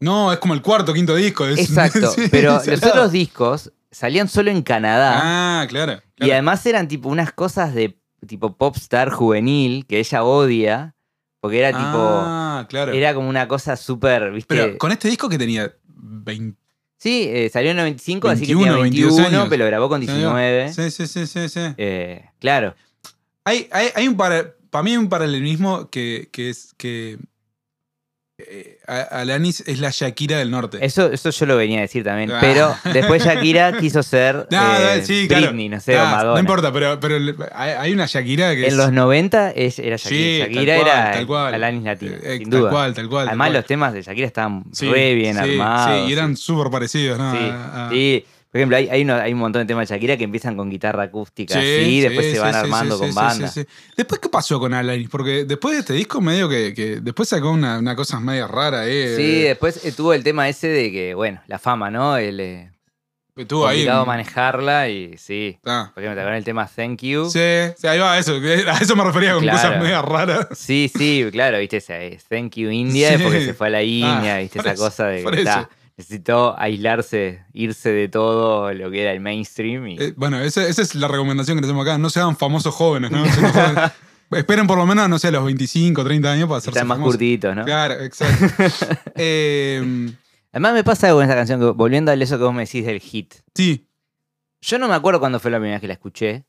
No, 0.00 0.32
es 0.32 0.38
como 0.38 0.54
el 0.54 0.62
cuarto, 0.62 0.92
quinto 0.94 1.14
disco. 1.14 1.46
es- 1.46 1.58
Exacto, 1.58 2.10
sí, 2.14 2.28
pero 2.30 2.54
los 2.66 2.82
otros 2.82 3.12
discos 3.12 3.72
salían 3.90 4.28
solo 4.28 4.50
en 4.50 4.62
Canadá 4.62 5.20
Ah, 5.62 5.66
claro. 5.68 5.92
y 5.92 6.16
claro. 6.16 6.32
además 6.32 6.64
eran 6.66 6.88
tipo 6.88 7.08
unas 7.08 7.32
cosas 7.32 7.74
de 7.74 7.98
tipo 8.26 8.56
popstar 8.56 9.10
juvenil 9.10 9.86
que 9.86 9.98
ella 10.00 10.24
odia, 10.24 10.94
porque 11.40 11.58
era 11.60 11.68
tipo, 11.68 11.82
Ah, 12.02 12.66
claro. 12.68 12.92
era 12.92 13.14
como 13.14 13.28
una 13.28 13.46
cosa 13.46 13.76
súper, 13.76 14.32
¿viste? 14.32 14.46
Pero 14.54 14.78
con 14.78 14.90
este 14.92 15.08
disco 15.08 15.28
que 15.28 15.38
tenía 15.38 15.72
20. 15.86 16.58
Sí, 16.98 17.28
eh, 17.28 17.50
salió 17.52 17.70
en 17.72 17.76
95, 17.76 18.28
así 18.28 18.46
que 18.46 18.54
21, 18.54 18.64
tenía 18.64 18.82
22 18.82 19.16
21, 19.16 19.38
años. 19.38 19.48
pero 19.50 19.64
lo 19.64 19.66
grabó 19.68 19.88
con 19.88 20.00
19. 20.00 20.72
Sí, 20.72 20.90
sí, 20.90 21.06
sí, 21.06 21.26
sí. 21.26 21.48
sí. 21.48 21.60
Eh, 21.76 22.24
claro. 22.38 22.74
Hay, 23.44 23.68
hay, 23.70 23.88
hay 23.94 24.08
un 24.08 24.16
para, 24.16 24.54
para 24.70 24.82
mí 24.82 24.92
hay 24.92 24.96
un 24.96 25.08
paralelismo 25.08 25.90
que, 25.90 26.28
que 26.32 26.50
es 26.50 26.74
que 26.76 27.18
eh, 28.48 28.78
Alanis 29.10 29.60
es 29.66 29.78
la 29.80 29.90
Shakira 29.90 30.38
del 30.38 30.50
norte. 30.50 30.78
Eso, 30.80 31.10
eso 31.12 31.30
yo 31.30 31.46
lo 31.46 31.56
venía 31.56 31.78
a 31.78 31.82
decir 31.82 32.04
también. 32.04 32.30
Ah. 32.32 32.38
Pero 32.40 32.76
después 32.92 33.24
Shakira 33.24 33.76
quiso 33.80 34.02
ser 34.02 34.46
No, 34.50 34.76
eh, 34.78 35.02
sí, 35.04 35.26
claro. 35.28 35.46
Britney, 35.48 35.68
no 35.68 35.80
sé, 35.80 35.96
o 35.96 36.02
Ah, 36.02 36.10
Madonna. 36.10 36.32
No 36.34 36.38
importa, 36.40 36.72
pero, 36.72 36.98
pero 37.00 37.16
hay, 37.54 37.92
una 37.92 38.06
Shakira 38.06 38.54
que 38.54 38.66
es. 38.66 38.72
En 38.72 38.78
los 38.78 38.92
90 38.92 39.50
es- 39.50 39.78
era 39.78 39.96
Shakira. 39.96 40.18
Sí, 40.20 40.38
Shakira 40.38 40.76
cual, 40.76 40.86
era 40.88 41.12
tal 41.12 41.26
cual. 41.26 41.54
Alanis 41.54 41.82
Latina, 41.84 42.16
eh, 42.22 42.38
sin 42.38 42.50
tal 42.50 42.60
duda. 42.60 42.70
cual, 42.70 42.94
tal 42.94 43.08
cual. 43.08 43.24
tal 43.24 43.28
Además, 43.30 43.46
cual. 43.48 43.56
los 43.56 43.66
temas 43.66 43.92
de 43.92 44.02
Shakira 44.02 44.26
estaban 44.26 44.64
Sí, 44.72 44.88
re 44.88 45.14
bien 45.14 45.36
armados. 45.38 45.96
Sí, 46.04 46.10
y 46.10 46.12
eran 46.12 46.36
súper 46.36 46.70
parecidos, 46.70 47.18
¿no? 47.18 47.32
Sí, 47.32 47.38
A- 47.50 47.86
a- 47.86 47.90
sí. 47.90 48.24
Por 48.56 48.58
ejemplo, 48.58 48.76
hay, 48.78 48.88
hay, 48.88 49.02
uno- 49.02 49.16
hay 49.16 49.32
un 49.32 49.38
montón 49.38 49.62
de 49.62 49.66
temas 49.66 49.88
de 49.88 49.94
Shakira 49.94 50.16
que 50.16 50.24
empiezan 50.24 50.56
con 50.56 50.70
guitarra 50.70 51.02
acústica, 51.04 51.54
Sí, 51.54 51.58
así, 51.60 51.84
sí, 51.84 52.00
después 52.00 52.32
se 52.32 52.38
van 52.38 52.54
armando 52.54 52.98
con 52.98 53.14
bandas. 53.14 53.54
Después, 53.96 54.20
¿qué 54.20 54.28
pasó 54.28 54.58
con 54.58 54.72
Alanis? 54.74 55.08
Porque 55.08 55.44
después 55.44 55.74
de 55.74 55.80
este 55.80 55.92
disco, 55.92 56.20
medio 56.20 56.48
que, 56.48 56.72
que 56.74 57.00
después 57.00 57.28
sacó 57.28 57.50
una, 57.50 57.78
una 57.78 57.94
cosa 57.94 58.18
media 58.20 58.46
rara, 58.46 58.86
¿eh? 58.86 59.14
Sí, 59.16 59.40
después 59.42 59.84
eh, 59.84 59.92
tuvo 59.92 60.12
el 60.14 60.24
tema 60.24 60.48
ese 60.48 60.68
de 60.68 60.90
que, 60.90 61.14
bueno, 61.14 61.40
la 61.46 61.58
fama, 61.58 61.90
¿no? 61.90 62.16
El 62.16 62.40
eh, 62.40 62.70
Estuvo 63.36 63.66
ahí. 63.66 63.86
en- 63.86 64.06
manejarla 64.06 64.88
y 64.88 65.18
sí. 65.18 65.58
Ah. 65.66 65.90
Por 65.92 66.02
ejemplo, 66.02 66.16
¿te 66.16 66.20
acuerdas 66.22 66.38
el 66.38 66.44
tema 66.44 66.66
Thank 66.74 67.02
You? 67.02 67.28
Sí, 67.28 67.38
sí, 67.76 67.86
ahí 67.86 67.98
va, 67.98 68.18
eso. 68.18 68.40
que 68.40 68.64
A 68.66 68.78
eso 68.78 68.96
me 68.96 69.04
refería 69.04 69.34
con 69.34 69.42
Claro. 69.42 69.58
cosas 69.58 69.82
media 69.82 70.00
raras. 70.00 70.46
Sí, 70.54 70.90
sí, 70.96 71.26
claro, 71.30 71.58
viste, 71.58 71.76
ese, 71.76 72.06
eh, 72.06 72.18
Thank 72.28 72.54
You 72.56 72.70
India 72.70 73.18
porque 73.22 73.44
se 73.44 73.52
fue 73.52 73.66
a 73.66 73.70
la 73.70 73.82
India, 73.82 74.36
Ah, 74.36 74.38
viste, 74.38 74.58
por 74.58 74.66
esa 74.66 74.72
eso, 74.74 74.82
cosa 74.84 75.06
de 75.08 75.22
necesitó 75.96 76.58
aislarse, 76.58 77.44
irse 77.52 77.90
de 77.90 78.08
todo 78.08 78.72
lo 78.74 78.90
que 78.90 79.02
era 79.02 79.12
el 79.12 79.20
mainstream. 79.20 79.86
Y, 79.88 79.96
Eh, 80.02 80.12
bueno, 80.16 80.38
esa, 80.40 80.66
esa 80.66 80.82
es 80.82 80.94
la 80.94 81.08
recomendación 81.08 81.56
que 81.56 81.62
le 81.62 81.66
hacemos 81.66 81.86
acá. 81.86 81.96
No 81.98 82.10
sean 82.10 82.36
famosos 82.36 82.74
jóvenes, 82.74 83.10
¿no? 83.10 83.24
Jóvenes. 83.24 83.92
Esperen 84.32 84.66
por 84.66 84.76
lo 84.76 84.84
menos, 84.86 85.08
no 85.08 85.18
sé, 85.20 85.30
los 85.30 85.44
25, 85.44 86.02
30 86.04 86.32
años 86.32 86.48
para 86.48 86.58
hacerse 86.58 86.70
están 86.78 86.88
más 86.88 86.96
famosos. 86.96 87.14
curtitos, 87.14 87.54
¿no? 87.56 87.64
Claro, 87.64 87.94
exacto. 88.02 88.46
Eh, 89.14 90.10
Además 90.52 90.72
me 90.74 90.84
pasa 90.84 91.06
algo 91.08 91.18
con 91.20 91.26
esa 91.26 91.34
canción, 91.34 91.60
que, 91.60 91.66
volviendo 91.66 92.10
a 92.10 92.14
eso 92.14 92.36
que 92.38 92.44
vos 92.44 92.54
me 92.54 92.64
decís 92.64 92.84
del 92.84 92.98
hit. 93.00 93.34
sí, 93.54 93.86
Yo 94.62 94.78
no 94.78 94.88
me 94.88 94.94
acuerdo 94.94 95.20
cuándo 95.20 95.38
fue 95.38 95.50
la 95.50 95.58
primera 95.58 95.76
vez 95.76 95.80
que 95.82 95.86
la 95.86 95.92
escuché, 95.94 96.44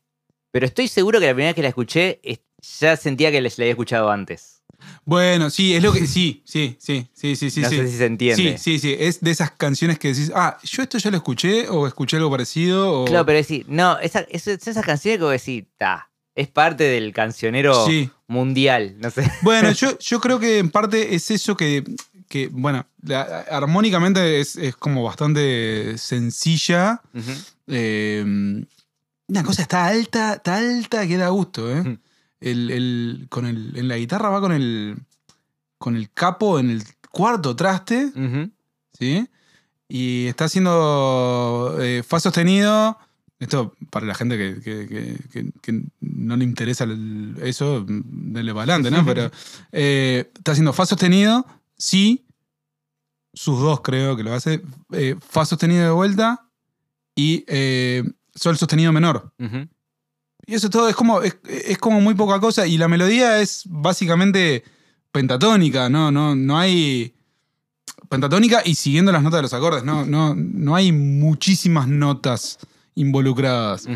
pero 0.50 0.66
estoy 0.66 0.88
seguro 0.88 1.20
que 1.20 1.26
la 1.26 1.32
primera 1.34 1.48
vez 1.50 1.54
que 1.56 1.62
la 1.62 1.68
escuché 1.68 2.20
es- 2.22 2.40
ya 2.80 2.96
sentía 2.96 3.30
que 3.30 3.40
la 3.40 3.48
había 3.48 3.70
escuchado 3.70 4.10
antes. 4.10 4.57
Bueno, 5.04 5.50
sí, 5.50 5.74
es 5.74 5.82
lo 5.82 5.92
que. 5.92 6.06
Sí, 6.06 6.42
sí, 6.44 6.76
sí, 6.78 7.08
sí, 7.14 7.36
sí, 7.36 7.50
sí. 7.50 7.60
no 7.62 7.68
sí. 7.70 7.76
sé 7.76 7.88
si 7.88 7.96
se 7.96 8.06
entiende. 8.06 8.58
Sí, 8.58 8.78
sí, 8.78 8.78
sí. 8.78 8.96
Es 8.98 9.20
de 9.20 9.30
esas 9.30 9.50
canciones 9.52 9.98
que 9.98 10.08
decís, 10.08 10.30
ah, 10.34 10.58
yo 10.62 10.82
esto 10.82 10.98
ya 10.98 11.10
lo 11.10 11.16
escuché 11.16 11.68
o 11.68 11.86
escuché 11.86 12.16
algo 12.16 12.30
parecido. 12.30 13.02
O... 13.02 13.04
Claro, 13.06 13.24
pero 13.26 13.38
decir, 13.38 13.64
no, 13.68 13.98
esa, 13.98 14.20
es, 14.30 14.46
es 14.46 14.66
esas 14.68 14.84
canciones 14.84 15.18
que 15.18 15.24
vos 15.24 15.32
decís, 15.32 15.64
ta, 15.76 16.10
es 16.34 16.48
parte 16.48 16.84
del 16.84 17.12
cancionero 17.12 17.86
Sí. 17.86 18.10
mundial, 18.26 18.96
no 18.98 19.10
sé. 19.10 19.30
Bueno, 19.42 19.72
yo, 19.72 19.98
yo 20.00 20.20
creo 20.20 20.38
que 20.38 20.58
en 20.58 20.70
parte 20.70 21.14
es 21.14 21.30
eso 21.30 21.56
que, 21.56 21.82
que, 22.28 22.48
bueno, 22.48 22.86
la- 23.02 23.46
armónicamente 23.50 24.40
es, 24.40 24.56
es 24.56 24.76
como 24.76 25.02
bastante 25.02 25.96
sencilla. 25.98 27.00
Eh, 27.66 28.24
una 29.26 29.42
cosa 29.42 29.62
está 29.62 29.86
alta, 29.86 30.34
está 30.34 30.56
alta 30.58 31.06
que 31.06 31.16
da 31.16 31.28
gusto, 31.28 31.70
¿eh? 31.76 31.98
El, 32.40 32.70
el- 32.70 33.26
con 33.30 33.46
el, 33.46 33.76
en 33.76 33.88
la 33.88 33.96
guitarra 33.96 34.28
va 34.30 34.40
con 34.40 34.52
el, 34.52 34.96
con 35.78 35.96
el 35.96 36.10
capo 36.12 36.58
en 36.58 36.70
el 36.70 36.82
cuarto 37.10 37.56
traste. 37.56 38.12
¿sí? 38.98 39.26
Y 39.88 40.26
está 40.26 40.44
haciendo 40.44 41.76
eh, 41.80 42.02
fa 42.06 42.20
sostenido. 42.20 42.98
Esto 43.40 43.74
para 43.90 44.04
la 44.04 44.14
gente 44.14 44.36
que, 44.36 44.60
que- 44.60 45.50
que- 45.62 45.82
no 46.00 46.36
le 46.36 46.44
interesa 46.44 46.84
eso, 47.42 47.84
denle 47.86 48.52
para 48.52 48.74
adelante, 48.74 48.90
¿no? 48.90 49.04
Pero 49.06 49.30
eh, 49.72 50.30
está 50.36 50.52
haciendo 50.52 50.72
fa 50.72 50.84
sostenido, 50.86 51.46
sí, 51.76 52.24
sus 53.32 53.60
dos 53.60 53.80
creo 53.82 54.16
que 54.16 54.24
lo 54.24 54.34
hace, 54.34 54.62
eh, 54.92 55.14
fa 55.20 55.44
sostenido 55.44 55.84
de 55.84 55.90
vuelta 55.90 56.48
y 57.14 57.44
eh, 57.46 58.02
sol 58.34 58.56
sostenido 58.58 58.92
menor. 58.92 59.32
Ujú. 59.38 59.68
Y 60.48 60.54
eso 60.54 60.68
todo 60.70 60.88
es 60.88 60.96
como, 60.96 61.20
es, 61.22 61.36
es 61.46 61.78
como 61.78 62.00
muy 62.00 62.14
poca 62.14 62.40
cosa. 62.40 62.66
Y 62.66 62.78
la 62.78 62.88
melodía 62.88 63.40
es 63.40 63.62
básicamente 63.66 64.64
pentatónica, 65.12 65.88
¿no? 65.88 66.10
No, 66.10 66.34
no 66.34 66.58
hay. 66.58 67.14
Pentatónica 68.08 68.62
y 68.64 68.74
siguiendo 68.74 69.12
las 69.12 69.22
notas 69.22 69.38
de 69.38 69.42
los 69.42 69.52
acordes. 69.52 69.84
No, 69.84 70.06
no, 70.06 70.34
no 70.34 70.74
hay 70.74 70.90
muchísimas 70.92 71.86
notas 71.86 72.58
involucradas. 72.94 73.86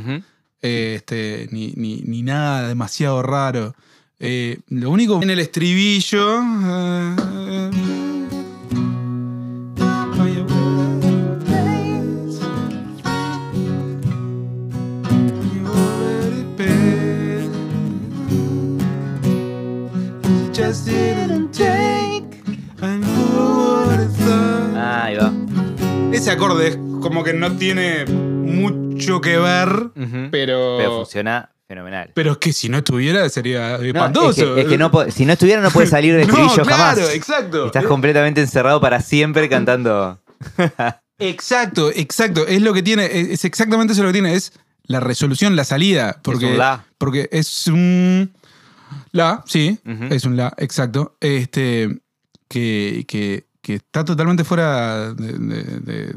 Eh, 0.61 0.95
este, 0.97 1.49
ni, 1.51 1.73
ni- 1.77 2.03
ni 2.03 2.23
nada 2.23 2.69
demasiado 2.69 3.23
raro. 3.23 3.75
Eh, 4.21 4.59
lo 4.69 4.91
único 4.91 5.21
en 5.23 5.31
el 5.31 5.41
estribillo. 5.41 6.41
eh, 6.43 7.17
Just 20.73 20.87
didn't 20.89 21.51
take. 21.53 22.25
Ah, 24.75 25.03
ahí 25.05 25.17
va. 25.17 25.31
Ese 26.15 26.31
acorde 26.31 26.69
es 26.69 26.77
como 27.03 27.23
que 27.23 27.35
no 27.35 27.53
tiene 27.59 28.07
mucho 28.07 29.21
que 29.21 29.37
ver, 29.37 29.69
Ujú. 29.69 30.29
pero. 30.31 30.77
Pero 30.79 30.97
funciona 30.97 31.51
fenomenal. 31.69 32.13
Pero 32.15 32.33
es 32.33 32.39
que 32.39 32.55
si 32.55 32.71
no 32.71 32.79
estuviera 32.79 33.29
sería 33.29 33.77
No, 33.77 33.85
espantoso. 33.85 34.29
es 34.31 34.55
que, 34.55 34.61
es 34.63 34.67
que 34.69 34.79
no 34.79 34.91
po- 34.91 35.11
si 35.11 35.27
no 35.27 35.35
estuviera 35.35 35.61
no 35.61 35.71
puede 35.71 35.89
salir 35.89 36.15
de 36.15 36.21
No, 36.27 36.33
estribillo 36.33 36.63
claro, 36.65 37.03
jamás. 37.03 37.15
exacto. 37.15 37.67
Estás 37.67 37.85
completamente 37.85 38.41
encerrado 38.41 38.81
para 38.81 39.03
siempre 39.03 39.51
cantando. 39.51 40.23
Exacto, 41.19 41.91
exacto. 41.95 42.47
Es 42.49 42.63
lo 42.63 42.73
que 42.73 42.83
tiene, 42.83 43.05
es 43.05 43.29
es 43.29 43.45
exactamente 43.45 43.93
eso 43.93 44.03
lo 44.03 44.09
que 44.09 44.15
tiene. 44.15 44.35
Es 44.35 44.55
la 44.85 45.01
resolución, 45.01 45.55
la 45.55 45.65
salida. 45.65 46.19
Porque, 46.23 46.47
es 46.47 46.53
un 46.53 46.59
la. 46.59 46.85
Porque 46.97 47.29
es 47.31 47.67
un. 47.69 48.33
La, 49.13 49.43
sí, 49.47 49.79
es 50.11 50.25
un 50.25 50.37
la, 50.37 50.53
exacto. 50.59 51.17
Este. 51.21 52.01
Que, 52.49 53.05
que, 53.09 53.47
que 53.63 53.75
está 53.77 54.05
totalmente 54.05 54.45
fuera 54.45 55.15
de- 55.15 55.39
de- 55.39 55.81
de- 55.81 56.17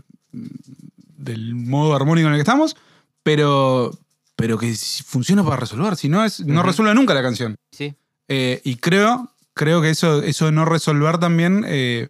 del 1.17 1.55
modo 1.55 1.95
armónico 1.95 2.27
en 2.27 2.33
el 2.33 2.37
que 2.37 2.41
estamos, 2.43 2.75
pero. 3.23 3.91
Pero 4.37 4.57
que 4.57 4.75
funciona 5.05 5.45
para 5.45 5.55
resolver. 5.55 5.95
Si 5.95 6.09
no, 6.09 6.25
es, 6.25 6.41
no 6.41 6.61
resuelve 6.61 6.93
nunca 6.93 7.13
la 7.13 7.21
canción. 7.21 7.55
Sí. 7.71 7.95
Eh, 8.27 8.59
y 8.65 8.75
creo, 8.75 9.31
creo 9.53 9.81
que 9.81 9.91
eso, 9.91 10.21
eso 10.23 10.47
de 10.47 10.51
no 10.51 10.65
resolver 10.65 11.19
también 11.19 11.63
eh, 11.65 12.09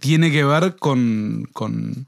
tiene 0.00 0.30
que 0.30 0.42
ver 0.42 0.76
con, 0.76 1.46
con, 1.52 2.06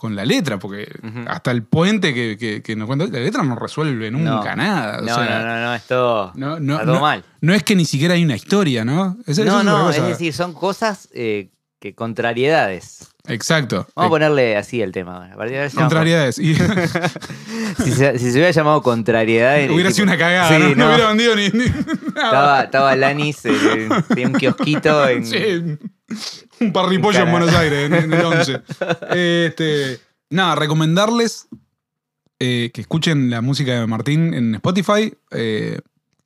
con 0.00 0.16
la 0.16 0.24
letra, 0.24 0.58
porque 0.58 0.88
hasta 1.28 1.50
el 1.50 1.62
puente 1.62 2.12
que, 2.14 2.36
que- 2.38 2.62
que 2.62 2.74
nos 2.76 2.86
cuenta, 2.86 3.06
la 3.06 3.18
letra 3.20 3.42
no 3.42 3.54
resuelve 3.56 4.10
nunca 4.10 4.56
No. 4.56 4.56
nada. 4.56 4.98
o 4.98 5.02
No, 5.02 5.14
sea, 5.14 5.38
no, 5.40 5.46
no, 5.46 5.60
no, 5.60 5.74
es 5.74 5.82
todo. 5.84 6.32
no, 6.34 6.58
no, 6.60 6.72
está 6.74 6.84
todo 6.86 6.94
no- 6.96 7.00
mal. 7.00 7.24
no 7.40 7.54
es 7.54 7.62
que 7.62 7.76
ni 7.76 7.84
siquiera 7.84 8.14
hay 8.14 8.24
una 8.24 8.34
historia, 8.36 8.84
¿no? 8.84 9.16
No, 9.44 9.62
no, 9.62 9.90
es 9.90 10.02
decir, 10.04 10.32
son 10.32 10.52
cosas 10.54 11.08
eh, 11.12 11.50
que 11.78 11.94
contrariedades. 11.94 13.06
Exacto. 13.26 13.86
Vamos 13.94 14.04
a 14.04 14.06
Eh, 14.06 14.10
ponerle 14.10 14.56
así 14.56 14.80
el 14.82 14.92
tema. 14.92 15.30
contrariedades. 15.74 16.38
Y 16.38 16.54
Si 17.84 17.92
se, 17.92 18.18
si 18.18 18.24
se 18.26 18.32
hubiera 18.32 18.50
llamado 18.50 18.82
contrariedades. 18.82 19.70
hubiera 19.70 19.90
tipo- 19.90 19.94
sido 19.96 20.04
una 20.04 20.18
cagada, 20.18 20.48
Sí, 20.48 20.74
¿no? 20.76 20.86
Hubiera 20.88 21.08
vendido 21.08 21.36
ni. 21.36 21.48
ni- 21.50 21.64
Estaba, 22.08 22.62
estaba 22.62 22.96
Lanis 22.96 23.44
eh, 23.46 23.88
en 24.16 24.26
un 24.28 24.32
kiosquito 24.34 25.08
en. 25.08 25.24
Sí, 25.30 25.78
un 26.60 26.72
parripollo 26.72 27.20
en. 27.22 27.30
Buenos 27.30 27.54
Aires, 27.54 27.86
en, 27.90 27.94
en 27.94 28.12
el 28.12 28.24
11. 28.24 28.60
Este, 29.46 29.98
nada, 30.30 30.54
recomendarles 30.56 31.48
eh, 32.38 32.70
que 32.72 32.80
escuchen 32.80 33.30
la 33.30 33.40
música 33.40 33.78
de 33.80 33.86
Martín 33.86 34.34
en 34.34 34.54
Spotify. 34.56 35.12
eh, 35.30 35.78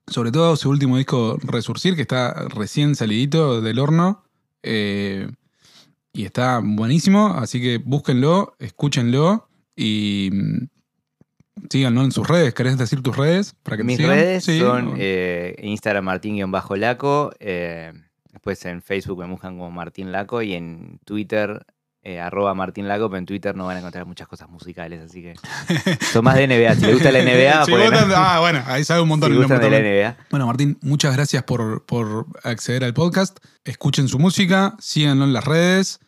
sobre 0.06 0.30
todo 0.32 0.54
su 0.56 0.68
último 0.68 0.98
disco, 0.98 1.38
Resurcir, 1.42 1.96
que 1.96 2.02
está 2.02 2.34
recién 2.48 2.94
salidito 2.94 3.60
del 3.62 3.78
horno. 3.78 4.22
eh, 4.62 5.28
y 6.12 6.24
está 6.26 6.60
buenísimo, 6.62 7.34
así 7.36 7.60
que 7.60 7.78
búsquenlo, 7.78 8.54
escúchenlo 8.60 9.48
y 9.74 10.30
mm, 10.32 10.66
síganlo 11.70 12.04
en 12.04 12.12
sus 12.12 12.28
redes. 12.28 12.54
¿Querés 12.54 12.78
decir 12.78 13.02
tus 13.02 13.16
redes? 13.16 13.56
Para 13.64 13.78
que 13.78 13.82
Mis 13.82 13.98
redes 14.00 14.44
Sí, 14.44 14.60
son 14.60 14.92
o- 14.92 14.96
Instagram 15.62 16.04
Martín-Laco. 16.04 17.32
Después 18.44 18.62
en 18.66 18.82
Facebook 18.82 19.20
me 19.20 19.26
buscan 19.26 19.56
como 19.56 19.70
Martín 19.70 20.12
Laco 20.12 20.42
y 20.42 20.52
en 20.52 21.00
Twitter 21.06 21.64
eh, 22.02 22.20
arroba 22.20 22.52
Martín 22.54 22.86
Laco, 22.86 23.08
pero 23.08 23.16
en 23.18 23.24
Twitter 23.24 23.56
no 23.56 23.64
van 23.64 23.76
a 23.76 23.80
encontrar 23.80 24.04
muchas 24.04 24.28
cosas 24.28 24.50
musicales, 24.50 25.00
así 25.00 25.22
que 25.22 25.34
son 26.12 26.22
más 26.22 26.34
de 26.36 26.46
NBA. 26.46 26.74
Si 26.74 26.80
les 26.82 26.92
gusta 26.92 27.10
la 27.10 27.22
NBA, 27.22 27.64
Si 27.64 27.70
no- 27.72 27.78
ah, 28.16 28.40
bueno, 28.40 28.62
ahí 28.66 28.84
sabe 28.84 29.00
un 29.00 29.08
montón 29.14 29.30
si 29.30 29.36
el 29.36 29.40
nombre 29.48 29.58
de 29.58 29.70
la. 29.70 30.10
NBA. 30.10 30.16
Bueno, 30.30 30.46
Martín, 30.46 30.76
muchas 30.82 31.14
gracias 31.14 31.42
por, 31.44 31.86
por 31.86 32.26
acceder 32.42 32.84
al 32.84 32.92
podcast. 32.92 33.38
Escuchen 33.64 34.08
su 34.08 34.18
música, 34.18 34.76
síganlo 34.78 35.24
en 35.24 35.32
las 35.32 35.46
redes. 35.46 36.00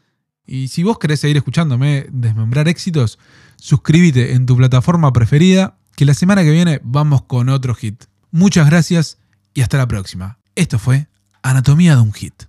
Y 0.44 0.68
si 0.68 0.82
vos 0.82 0.98
querés 0.98 1.20
seguir 1.20 1.38
escuchándome 1.38 2.04
desmembrar 2.10 2.68
éxitos, 2.68 3.18
suscríbete 3.56 4.34
en 4.34 4.44
tu 4.44 4.58
plataforma 4.58 5.10
preferida, 5.14 5.78
que 5.96 6.04
la 6.04 6.12
semana 6.12 6.42
que 6.42 6.50
viene 6.50 6.80
vamos 6.84 7.22
con 7.22 7.48
otro 7.48 7.74
hit. 7.74 8.04
Muchas 8.30 8.68
gracias 8.68 9.16
y 9.54 9.62
hasta 9.62 9.78
la 9.78 9.88
próxima. 9.88 10.38
Esto 10.54 10.78
fue 10.78 11.06
Anatomía 11.46 11.94
de 11.94 12.00
un 12.00 12.12
Hit. 12.12 12.42